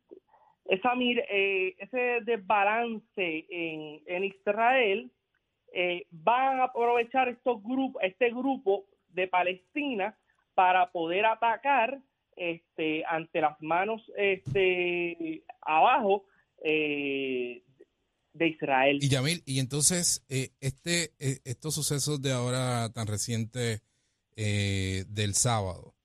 esa, 0.65 0.91
eh, 0.99 1.75
ese 1.77 2.19
desbalance 2.25 3.45
en, 3.49 4.01
en 4.05 4.23
Israel, 4.25 5.09
eh, 5.71 6.07
van 6.11 6.59
a 6.59 6.65
aprovechar 6.65 7.29
estos 7.29 7.63
grupos, 7.63 8.03
este 8.03 8.31
grupo 8.31 8.83
de 9.13 9.29
Palestina 9.29 10.13
para 10.55 10.91
poder 10.91 11.25
atacar 11.25 12.01
este, 12.39 13.03
ante 13.05 13.41
las 13.41 13.61
manos 13.61 14.01
este, 14.15 15.43
abajo 15.61 16.25
eh, 16.63 17.63
de 18.33 18.47
Israel. 18.47 18.99
Y 19.01 19.09
Yamil, 19.09 19.43
y 19.45 19.59
entonces 19.59 20.23
eh, 20.29 20.51
este, 20.61 21.13
eh, 21.19 21.39
estos 21.43 21.75
sucesos 21.75 22.21
de 22.21 22.31
ahora 22.31 22.89
tan 22.93 23.07
recientes 23.07 23.83
eh, 24.35 25.03
del 25.09 25.35
sábado, 25.35 25.95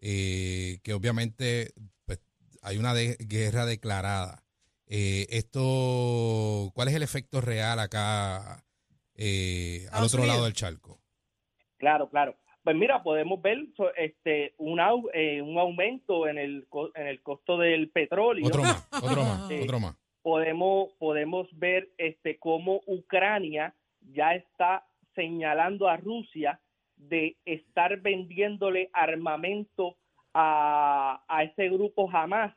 eh, 0.00 0.80
que 0.82 0.92
obviamente 0.92 1.72
pues, 2.04 2.20
hay 2.62 2.78
una 2.78 2.92
de 2.92 3.16
guerra 3.20 3.64
declarada. 3.64 4.44
esto, 4.86 6.72
¿cuál 6.74 6.88
es 6.88 6.94
el 6.94 7.02
efecto 7.02 7.40
real 7.40 7.78
acá 7.78 8.64
al 9.16 10.04
otro 10.04 10.26
lado 10.26 10.44
del 10.44 10.52
charco? 10.54 11.00
Claro, 11.78 12.08
claro. 12.08 12.36
Pues 12.64 12.76
mira, 12.76 13.02
podemos 13.02 13.42
ver 13.42 13.58
este 13.96 14.54
un, 14.56 14.80
eh, 15.12 15.42
un 15.42 15.58
aumento 15.58 16.26
en 16.26 16.38
el, 16.38 16.66
en 16.94 17.06
el 17.06 17.22
costo 17.22 17.58
del 17.58 17.90
petróleo. 17.90 18.46
Otro 18.46 18.62
más, 18.62 18.88
otro 19.02 19.22
más, 19.22 19.50
eh, 19.50 19.60
otro 19.62 19.80
más. 19.80 19.96
Podemos, 20.22 20.88
podemos 20.98 21.46
ver 21.52 21.90
este 21.98 22.38
cómo 22.38 22.80
Ucrania 22.86 23.74
ya 24.00 24.34
está 24.34 24.86
señalando 25.14 25.88
a 25.88 25.98
Rusia 25.98 26.58
de 26.96 27.36
estar 27.44 28.00
vendiéndole 28.00 28.88
armamento 28.94 29.96
a, 30.32 31.22
a 31.28 31.44
ese 31.44 31.68
grupo 31.68 32.08
jamás, 32.08 32.54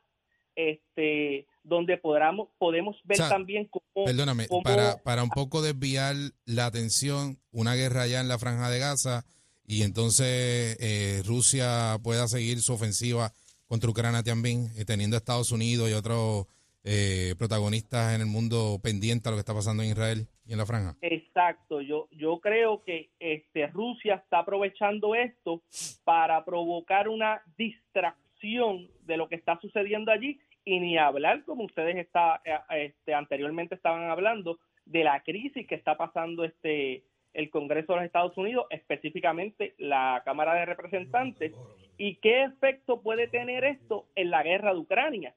este, 0.56 1.46
donde 1.64 1.98
podamos, 1.98 2.48
podemos 2.58 2.96
ver 3.04 3.16
O 3.20 3.24
sea, 3.24 3.30
también 3.30 3.66
cómo... 3.66 4.06
Perdóname, 4.06 4.48
cómo- 4.48 4.64
para, 4.64 5.04
para 5.04 5.24
un 5.24 5.30
poco 5.30 5.62
desviar 5.62 6.16
la 6.46 6.66
atención, 6.66 7.38
una 7.52 7.76
guerra 7.76 8.04
allá 8.04 8.22
en 8.22 8.30
la 8.30 8.40
franja 8.40 8.70
de 8.70 8.80
Gaza 8.80 9.26
y 9.68 9.84
entonces 9.84 10.78
eh, 10.80 11.22
Rusia 11.26 11.98
pueda 12.02 12.28
seguir 12.28 12.60
su 12.60 12.74
ofensiva 12.74 13.32
contra 13.68 13.90
Ucrania 13.90 14.24
también, 14.24 14.68
eh, 14.78 14.86
teniendo 14.86 15.16
a 15.16 15.20
Estados 15.20 15.52
Unidos 15.52 15.90
y 15.90 15.94
otros 15.94 16.48
eh, 16.84 17.36
protagonistas 17.38 18.16
en 18.16 18.22
el 18.22 18.28
mundo 18.28 18.80
pendiente 18.82 19.28
a 19.28 19.32
lo 19.32 19.36
que 19.36 19.42
está 19.42 19.54
pasando 19.54 19.84
en 19.84 19.90
Israel 19.90 20.26
y 20.46 20.54
en 20.54 20.58
la 20.58 20.66
franja. 20.66 20.96
Exacto, 21.02 21.82
yo, 21.82 22.08
yo 22.12 22.40
creo 22.40 22.82
que 22.86 23.10
este, 23.20 23.68
Rusia 23.68 24.16
está 24.16 24.40
aprovechando 24.40 25.14
esto 25.16 25.62
para 26.06 26.46
provocar 26.46 27.10
una 27.10 27.42
distracción 27.58 28.90
de 29.06 29.18
lo 29.18 29.28
que 29.28 29.36
está 29.36 29.60
sucediendo 29.60 30.12
allí 30.12 30.40
y 30.64 30.80
ni 30.80 30.98
hablar, 30.98 31.44
como 31.44 31.66
ustedes 31.66 31.98
está, 31.98 32.42
eh, 32.46 32.86
este, 32.86 33.14
anteriormente 33.14 33.76
estaban 33.76 34.10
hablando, 34.10 34.58
de 34.86 35.04
la 35.04 35.22
crisis 35.24 35.68
que 35.68 35.76
está 35.76 35.98
pasando 35.98 36.46
este, 36.46 37.04
el 37.38 37.52
Congreso 37.52 37.94
de 37.94 38.00
los 38.00 38.06
Estados 38.08 38.36
Unidos, 38.36 38.66
específicamente 38.72 39.76
la 39.78 40.24
Cámara 40.26 40.56
de 40.56 40.66
Representantes, 40.66 41.54
y 41.96 42.16
qué 42.16 42.44
efecto 42.44 43.04
puede 43.04 43.28
tener 43.28 43.64
esto 43.64 44.08
en 44.16 44.32
la 44.32 44.42
guerra 44.42 44.74
de 44.74 44.80
Ucrania. 44.80 45.36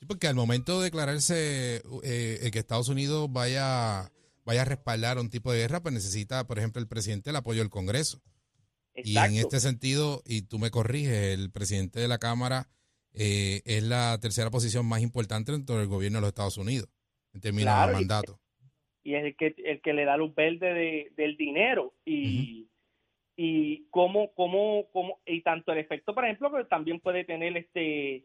Sí, 0.00 0.06
porque 0.06 0.28
al 0.28 0.34
momento 0.34 0.78
de 0.78 0.86
declararse 0.86 1.82
eh, 2.04 2.50
que 2.50 2.58
Estados 2.58 2.88
Unidos 2.88 3.30
vaya, 3.30 4.10
vaya 4.46 4.62
a 4.62 4.64
respaldar 4.64 5.18
un 5.18 5.28
tipo 5.28 5.52
de 5.52 5.58
guerra, 5.58 5.82
pues 5.82 5.92
necesita, 5.92 6.46
por 6.46 6.58
ejemplo, 6.58 6.80
el 6.80 6.88
presidente 6.88 7.28
el 7.28 7.36
apoyo 7.36 7.60
del 7.60 7.70
Congreso. 7.70 8.22
Y 8.94 9.18
en 9.18 9.24
Exacto. 9.24 9.40
este 9.40 9.60
sentido, 9.60 10.22
y 10.24 10.40
tú 10.40 10.58
me 10.58 10.70
corriges, 10.70 11.38
el 11.38 11.50
presidente 11.50 12.00
de 12.00 12.08
la 12.08 12.16
Cámara 12.16 12.70
eh, 13.12 13.60
es 13.66 13.82
la 13.82 14.18
tercera 14.22 14.50
posición 14.50 14.86
más 14.86 15.02
importante 15.02 15.52
dentro 15.52 15.76
del 15.76 15.86
gobierno 15.86 16.16
de 16.16 16.22
los 16.22 16.28
Estados 16.28 16.56
Unidos, 16.56 16.88
en 17.34 17.42
términos 17.42 17.74
Claro, 17.74 17.88
de 17.88 17.92
mandato. 17.92 18.40
Y 19.06 19.14
es 19.14 19.24
el 19.24 19.36
que 19.36 19.54
el 19.64 19.80
que 19.80 19.92
le 19.92 20.04
da 20.04 20.16
luz 20.16 20.34
verde 20.34 20.74
de- 20.74 21.12
del 21.16 21.36
dinero. 21.36 21.94
Y 22.04 22.66
y 23.36 23.84
cómo 23.90 24.32
cómo 24.34 24.86
cómo 24.92 25.20
y 25.26 25.42
tanto 25.42 25.70
el 25.70 25.78
efecto 25.78 26.14
por 26.14 26.24
ejemplo 26.24 26.50
que 26.50 26.64
también 26.64 26.98
puede 27.00 27.22
tener 27.24 27.54
este 27.56 28.24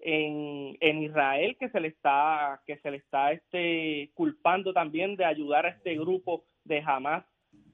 en, 0.00 0.76
en 0.80 1.02
Israel 1.02 1.56
que 1.60 1.68
se 1.68 1.78
le 1.78 1.88
está 1.88 2.60
que 2.66 2.78
se 2.78 2.90
le 2.90 2.96
está 2.96 3.32
este 3.32 4.10
culpando 4.14 4.72
también 4.72 5.14
de 5.16 5.24
ayudar 5.26 5.66
a 5.66 5.70
este 5.70 5.94
grupo 5.96 6.44
de 6.64 6.82
Hamas. 6.84 7.24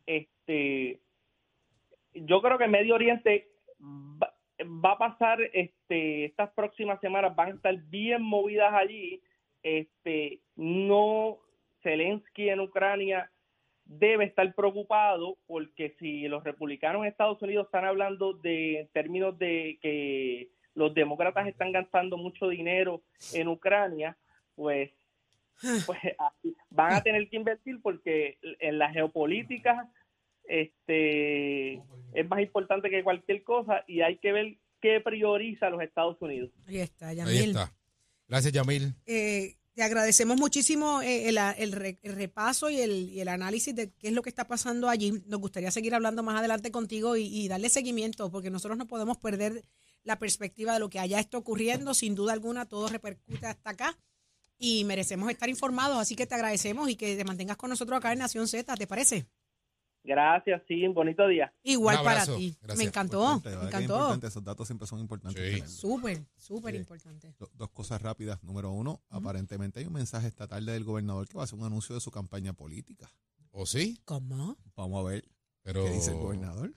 Este 0.06 1.00
yo 2.14 2.42
creo 2.42 2.58
que 2.58 2.68
Medio 2.68 2.96
Oriente 2.96 3.48
va, 3.80 4.34
va 4.84 4.92
a 4.92 4.98
pasar 4.98 5.40
este 5.54 6.24
estas 6.26 6.50
próximas 6.50 7.00
semanas 7.00 7.34
van 7.34 7.52
a 7.52 7.54
estar 7.54 7.76
bien 7.88 8.22
movidas 8.22 8.74
allí. 8.74 9.22
Este 9.62 10.40
no 10.56 11.38
Zelensky 11.82 12.48
en 12.48 12.60
Ucrania 12.60 13.30
debe 13.84 14.24
estar 14.24 14.54
preocupado 14.54 15.38
porque 15.46 15.94
si 15.98 16.28
los 16.28 16.44
republicanos 16.44 17.02
en 17.02 17.08
Estados 17.08 17.42
Unidos 17.42 17.66
están 17.66 17.84
hablando 17.84 18.32
de 18.34 18.80
en 18.80 18.88
términos 18.88 19.38
de 19.38 19.78
que 19.82 20.50
los 20.74 20.94
demócratas 20.94 21.46
están 21.46 21.72
gastando 21.72 22.16
mucho 22.16 22.48
dinero 22.48 23.02
en 23.34 23.48
Ucrania, 23.48 24.16
pues, 24.54 24.90
pues 25.86 25.98
van 26.70 26.94
a 26.94 27.02
tener 27.02 27.28
que 27.28 27.36
invertir 27.36 27.80
porque 27.82 28.38
en 28.60 28.78
la 28.78 28.90
geopolítica 28.90 29.90
este 30.44 31.74
es 32.14 32.28
más 32.28 32.40
importante 32.40 32.90
que 32.90 33.04
cualquier 33.04 33.42
cosa 33.42 33.84
y 33.86 34.00
hay 34.00 34.18
que 34.18 34.32
ver 34.32 34.56
qué 34.80 35.00
prioriza 35.00 35.70
los 35.70 35.82
Estados 35.82 36.20
Unidos. 36.20 36.50
Ahí 36.66 36.78
está, 36.80 37.08
Ahí 37.08 37.16
Yamil. 37.16 37.50
está. 37.50 37.72
Gracias, 38.28 38.52
Yamil. 38.52 38.94
Eh, 39.06 39.54
te 39.74 39.82
agradecemos 39.82 40.36
muchísimo 40.36 41.00
eh, 41.02 41.28
el, 41.28 41.38
el 41.38 41.72
re- 41.72 41.98
el 42.02 42.14
repaso 42.14 42.68
y 42.70 42.80
el, 42.80 43.18
el 43.18 43.28
análisis 43.28 43.74
de 43.74 43.90
qué 43.92 44.08
es 44.08 44.12
lo 44.14 44.22
que 44.22 44.28
está 44.28 44.46
pasando 44.46 44.88
allí. 44.88 45.22
Nos 45.26 45.40
gustaría 45.40 45.70
seguir 45.70 45.94
hablando 45.94 46.22
más 46.22 46.38
adelante 46.38 46.70
contigo 46.70 47.16
y, 47.16 47.24
y 47.24 47.48
darle 47.48 47.68
seguimiento, 47.68 48.30
porque 48.30 48.50
nosotros 48.50 48.76
no 48.78 48.86
podemos 48.86 49.18
perder 49.18 49.64
la 50.04 50.18
perspectiva 50.18 50.74
de 50.74 50.80
lo 50.80 50.90
que 50.90 50.98
allá 50.98 51.20
está 51.20 51.38
ocurriendo. 51.38 51.94
Sin 51.94 52.14
duda 52.14 52.32
alguna, 52.32 52.66
todo 52.66 52.88
repercute 52.88 53.46
hasta 53.46 53.70
acá 53.70 53.98
y 54.58 54.84
merecemos 54.84 55.30
estar 55.30 55.48
informados. 55.48 55.98
Así 55.98 56.16
que 56.16 56.26
te 56.26 56.34
agradecemos 56.34 56.90
y 56.90 56.96
que 56.96 57.16
te 57.16 57.24
mantengas 57.24 57.56
con 57.56 57.70
nosotros 57.70 57.96
acá 57.98 58.12
en 58.12 58.18
Nación 58.18 58.48
Z. 58.48 58.74
¿Te 58.76 58.86
parece? 58.86 59.26
Gracias, 60.04 60.60
sí, 60.66 60.84
un 60.84 60.94
bonito 60.94 61.26
día. 61.28 61.52
Igual 61.62 61.98
Un 61.98 62.04
para 62.04 62.22
abrazo. 62.22 62.36
ti. 62.36 62.56
Gracias. 62.60 62.78
Me 62.78 62.84
encantó, 62.84 63.18
Importante, 63.22 63.48
me 63.50 63.54
¿verdad 63.56 63.70
que 63.70 63.76
es 63.76 63.82
encantó. 63.84 63.94
importante? 64.00 64.26
Esos 64.26 64.44
datos 64.44 64.66
siempre 64.66 64.86
son 64.88 64.98
importantes. 64.98 65.42
Sí. 65.42 65.50
tenerlos. 65.50 65.72
Súper, 65.72 66.26
súper 66.36 66.74
Sí. 66.74 66.80
importante. 66.80 67.34
Do- 67.38 67.50
Dos 67.54 67.70
cosas 67.70 68.02
rápidas. 68.02 68.42
Número 68.42 68.70
uno, 68.72 69.00
aparentemente 69.10 69.78
hay 69.80 69.86
un 69.86 69.92
mensaje 69.92 70.26
esta 70.26 70.48
tarde 70.48 70.72
del 70.72 70.82
gobernador 70.84 71.28
que 71.28 71.36
va 71.36 71.42
a 71.42 71.44
hacer 71.44 71.58
un 71.58 71.64
anuncio 71.64 71.94
de 71.94 72.00
su 72.00 72.10
campaña 72.10 72.52
política. 72.52 73.08
¿O 73.52 73.64
sí? 73.66 74.00
¿Cómo? 74.04 74.56
Vamos 74.76 75.04
a 75.04 75.08
ver 75.08 75.28
Pero, 75.62 75.84
qué 75.84 75.90
dice 75.90 76.10
el 76.10 76.16
gobernador. 76.18 76.74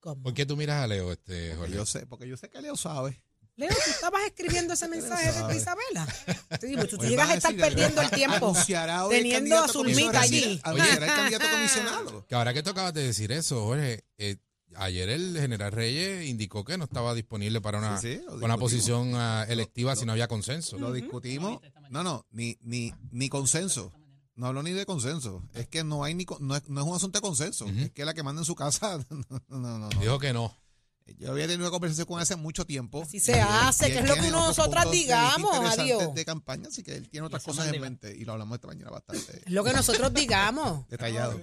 ¿Cómo? 0.00 0.22
¿Por 0.22 0.34
qué 0.34 0.44
tú 0.44 0.56
miras 0.56 0.82
a 0.82 0.86
Leo, 0.86 1.10
este, 1.10 1.50
Porque 1.50 1.56
Jorge? 1.58 1.74
yo 1.74 1.86
sé, 1.86 2.06
porque 2.06 2.28
yo 2.28 2.36
sé 2.36 2.50
que 2.50 2.60
Leo 2.60 2.76
sabe. 2.76 3.22
Leo, 3.58 3.68
¿tú 3.70 3.90
estabas 3.90 4.22
escribiendo 4.24 4.72
ese 4.74 4.88
mensaje 4.88 5.26
de 5.26 5.32
sabe. 5.32 5.56
Isabela? 5.56 6.06
Sí, 6.60 6.74
pues 6.76 6.88
tú 6.88 6.96
Pues 6.96 7.10
llegas 7.10 7.28
a 7.28 7.34
estar 7.34 7.52
decir, 7.54 7.68
perdiendo 7.68 8.00
el 8.00 8.10
tiempo. 8.10 8.54
Teniendo 9.10 9.58
a 9.58 9.68
Zulmita 9.68 10.20
allí. 10.20 10.60
Anunciará 10.62 11.06
el 11.06 11.12
candidato 11.12 11.46
comisionado. 11.50 12.26
Que 12.26 12.34
ahora 12.34 12.54
que 12.54 12.62
tú 12.62 12.70
acabas 12.70 12.94
de 12.94 13.02
decir 13.02 13.32
eso, 13.32 13.64
Jorge, 13.66 14.04
eh, 14.16 14.36
ayer 14.76 15.08
el 15.08 15.36
general 15.38 15.72
Reyes 15.72 16.28
indicó 16.28 16.64
que 16.64 16.78
no 16.78 16.84
estaba 16.84 17.14
disponible 17.14 17.60
para 17.60 17.78
una, 17.78 18.00
Sí, 18.00 18.20
una 18.30 18.56
posición 18.58 19.12
ah, 19.16 19.44
electiva 19.48 19.96
si 19.96 20.06
no 20.06 20.12
había 20.12 20.28
consenso. 20.28 20.78
Lo 20.78 20.92
discutimos. 20.92 21.60
No, 21.90 22.02
no, 22.02 22.26
ni, 22.30 22.56
ni, 22.62 22.94
ni 23.10 23.28
consenso. 23.28 23.92
No 24.36 24.46
hablo 24.46 24.62
ni 24.62 24.70
de 24.70 24.86
consenso. 24.86 25.42
Es 25.54 25.66
que 25.66 25.82
no 25.82 26.04
hay 26.04 26.14
ni 26.14 26.24
con- 26.24 26.46
no 26.46 26.54
es, 26.54 26.68
no 26.68 26.80
es 26.80 26.86
un 26.86 26.94
asunto 26.94 27.18
de 27.18 27.22
consenso. 27.22 27.66
Es 27.66 27.90
que 27.90 28.04
la 28.04 28.14
que 28.14 28.22
manda 28.22 28.40
en 28.40 28.46
su 28.46 28.54
casa. 28.54 28.98
No, 29.10 29.58
no, 29.58 29.58
no. 29.58 29.78
no. 29.90 30.00
Dijo 30.00 30.20
que 30.20 30.32
no. 30.32 30.56
Yo 31.18 31.30
había 31.32 31.46
tenido 31.46 31.62
una 31.64 31.70
conversación 31.70 32.06
con 32.06 32.18
él 32.18 32.22
hace 32.22 32.36
mucho 32.36 32.66
tiempo. 32.66 33.02
Así 33.02 33.20
se 33.20 33.40
hace, 33.40 33.92
que 33.92 33.98
es 33.98 34.08
lo 34.08 34.14
que 34.14 34.30
nosotras 34.30 34.90
digamos, 34.90 35.78
adiós. 35.78 36.14
de 36.14 36.24
campaña, 36.24 36.68
así 36.68 36.82
que 36.82 36.94
él 36.96 37.08
tiene 37.08 37.26
otras 37.26 37.42
cosas 37.42 37.72
en 37.72 37.80
mente 37.80 38.14
y 38.16 38.24
lo 38.24 38.32
hablamos 38.32 38.56
esta 38.56 38.68
mañana 38.68 38.90
bastante 38.90 39.42
Es 39.46 39.50
lo 39.52 39.64
que 39.64 39.72
nosotros 39.72 40.12
digamos. 40.12 40.86
detallado. 40.90 41.40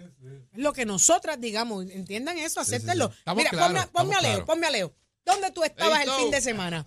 Es 0.54 0.60
lo 0.60 0.74
que 0.74 0.86
nosotras 0.86 1.40
digamos. 1.40 1.86
Entiendan 1.90 2.38
eso, 2.38 2.64
sí, 2.64 2.76
acéptenlo. 2.76 3.12
Mira, 3.36 3.52
ponme, 3.52 3.80
a- 3.80 3.88
ponme 3.88 4.16
a 4.16 4.22
Leo, 4.22 4.46
ponme 4.46 4.68
a 4.68 4.70
Leo. 4.70 4.94
¿Dónde 5.26 5.52
tú 5.52 5.64
estabas 5.64 6.04
el 6.04 6.12
fin 6.12 6.32
de 6.32 6.42
semana? 6.42 6.86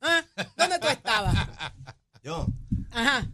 ¿Ah? 0.00 0.24
¿Dónde 0.56 0.78
tú 0.78 0.88
estabas? 0.88 1.34
Yo, 2.22 2.46
Ajá. 2.90 3.30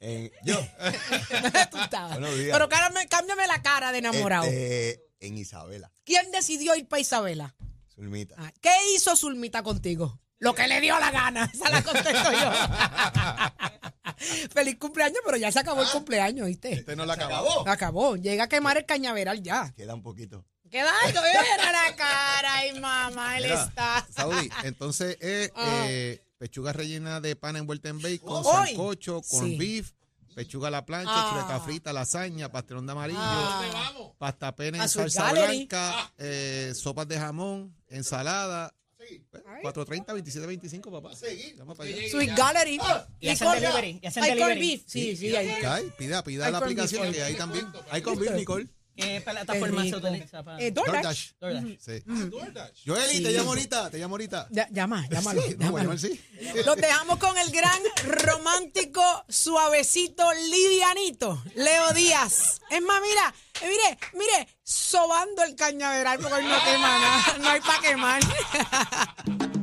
eh, 0.00 0.32
yo, 0.44 0.54
¿Dónde 1.42 1.66
tú 1.70 1.76
estabas? 1.78 2.18
Buenos 2.18 2.34
días. 2.38 2.50
Pero 2.52 2.68
cámbiame, 2.70 3.06
cámbiame 3.06 3.46
la 3.46 3.60
cara 3.60 3.92
de 3.92 3.98
enamorado. 3.98 4.44
este, 4.44 5.04
en 5.20 5.36
Isabela, 5.36 5.92
¿Quién 6.04 6.30
decidió 6.32 6.74
ir 6.74 6.88
para 6.88 7.00
Isabela? 7.00 7.54
Zulmita. 8.00 8.34
Ah, 8.38 8.50
¿Qué 8.62 8.70
hizo 8.94 9.14
Zulmita 9.14 9.62
contigo? 9.62 10.18
Lo 10.38 10.54
que 10.54 10.66
le 10.66 10.80
dio 10.80 10.98
la 10.98 11.10
gana. 11.10 11.44
Esa 11.54 11.68
la 11.68 11.82
contesto 11.82 12.32
yo. 12.32 12.50
Feliz 14.54 14.76
cumpleaños, 14.78 15.18
pero 15.24 15.36
ya 15.36 15.52
se 15.52 15.58
acabó 15.58 15.82
el 15.82 15.88
cumpleaños, 15.88 16.46
¿viste? 16.46 16.72
Este 16.72 16.96
no 16.96 17.04
la 17.04 17.14
¿Se 17.14 17.22
acabó. 17.24 17.50
acabó? 17.50 17.68
Acabó. 17.68 18.16
Llega 18.16 18.44
a 18.44 18.48
quemar 18.48 18.78
el 18.78 18.86
cañaveral 18.86 19.42
ya. 19.42 19.70
Queda 19.76 19.94
un 19.94 20.02
poquito. 20.02 20.46
Queda 20.70 20.90
algo. 21.04 21.20
Mira 21.20 21.72
la 21.72 21.96
cara. 21.96 22.54
Ay, 22.54 22.80
mamá, 22.80 23.36
él 23.38 23.44
Mira, 23.44 23.64
está. 23.64 24.06
Saudi, 24.14 24.48
entonces 24.62 25.18
es 25.20 25.50
Ah. 25.56 25.84
eh, 25.88 26.22
pechuga 26.38 26.72
rellena 26.72 27.20
de 27.20 27.36
pan 27.36 27.56
envuelta 27.56 27.88
en 27.90 28.00
bacon, 28.00 28.42
Hoy. 28.46 28.68
sancocho, 28.68 29.20
con 29.28 29.46
Sí. 29.46 29.56
beef, 29.58 29.92
pechuga 30.40 30.68
a 30.68 30.70
la 30.70 30.86
plancha, 30.86 31.12
Ah. 31.14 31.28
chuleta 31.30 31.60
frita, 31.60 31.92
lasaña, 31.92 32.50
pastelón 32.50 32.86
de 32.86 32.92
amarillo, 32.92 33.18
Ah. 33.20 34.10
pasta 34.16 34.56
pena 34.56 34.82
en 34.82 34.88
salsa 34.88 35.24
Gallery. 35.32 35.56
blanca, 35.58 36.12
eh, 36.16 36.72
sopas 36.74 37.06
de 37.06 37.18
jamón, 37.18 37.76
ensalada. 37.88 38.72
Pues, 38.96 39.42
Ay. 39.46 39.60
4.30, 39.62 40.14
27.25, 40.14 40.90
papá. 40.90 41.10
Vamos 41.58 41.76
para 41.76 41.90
allá. 41.90 42.08
Sweet 42.10 42.34
Gallery. 42.36 42.80
Y 43.20 43.28
hacen 43.28 43.48
con- 43.48 43.60
delivery, 43.60 44.00
y 44.02 44.06
hacen 44.06 44.22
hay 44.22 44.30
delivery. 44.30 44.60
beef. 44.60 44.82
Sí, 44.86 45.16
sí, 45.16 45.36
ahí. 45.36 45.50
Ay, 45.66 45.92
pida, 45.98 46.22
pida 46.24 46.46
Hay 46.46 46.52
la 46.52 46.58
aplicación 46.58 47.12
que 47.12 47.22
hay 47.22 47.34
también. 47.34 47.66
Hay 47.90 48.00
con 48.00 48.18
beef, 48.18 48.32
Nicole. 48.32 48.66
¿Qué 48.96 49.20
plataforma 49.22 49.82
Qué 49.82 49.90
se 49.90 49.96
rico. 49.96 50.08
utiliza 50.08 50.42
para 50.42 50.60
Eh, 50.60 50.70
DoorDash. 50.72 51.32
DoorDash. 51.40 51.70
DoorDash? 51.70 52.72
Sí. 52.74 52.84
Joeli, 52.90 53.16
Sí. 53.16 53.22
te 53.22 53.32
llamo 53.32 53.48
ahorita, 53.50 53.90
te 53.90 53.98
llamo 53.98 54.14
ahorita. 54.14 54.48
Ya- 54.50 54.68
Llama, 54.70 55.06
llámalo. 55.10 55.42
Sí, 55.42 55.48
no, 55.50 55.56
llámalo. 55.58 55.72
bueno, 55.72 55.98
sí. 55.98 56.20
Los 56.66 56.76
dejamos 56.76 57.18
con 57.18 57.36
el 57.38 57.50
gran 57.50 57.80
romántico, 58.04 59.02
suavecito, 59.28 60.24
livianito, 60.50 61.42
Leo 61.54 61.92
Díaz. 61.92 62.60
Es 62.70 62.82
más, 62.82 63.00
mira, 63.00 63.34
eh, 63.62 63.68
mire, 63.68 63.98
mire, 64.14 64.48
sobando 64.62 65.42
el 65.44 65.54
cañaveral 65.54 66.18
porque 66.18 66.34
hoy 66.34 66.44
no 66.44 66.62
quema 66.64 66.98
nada, 66.98 67.38
no 67.38 67.48
hay 67.48 67.60
para 67.60 67.80
quemar. 67.80 68.20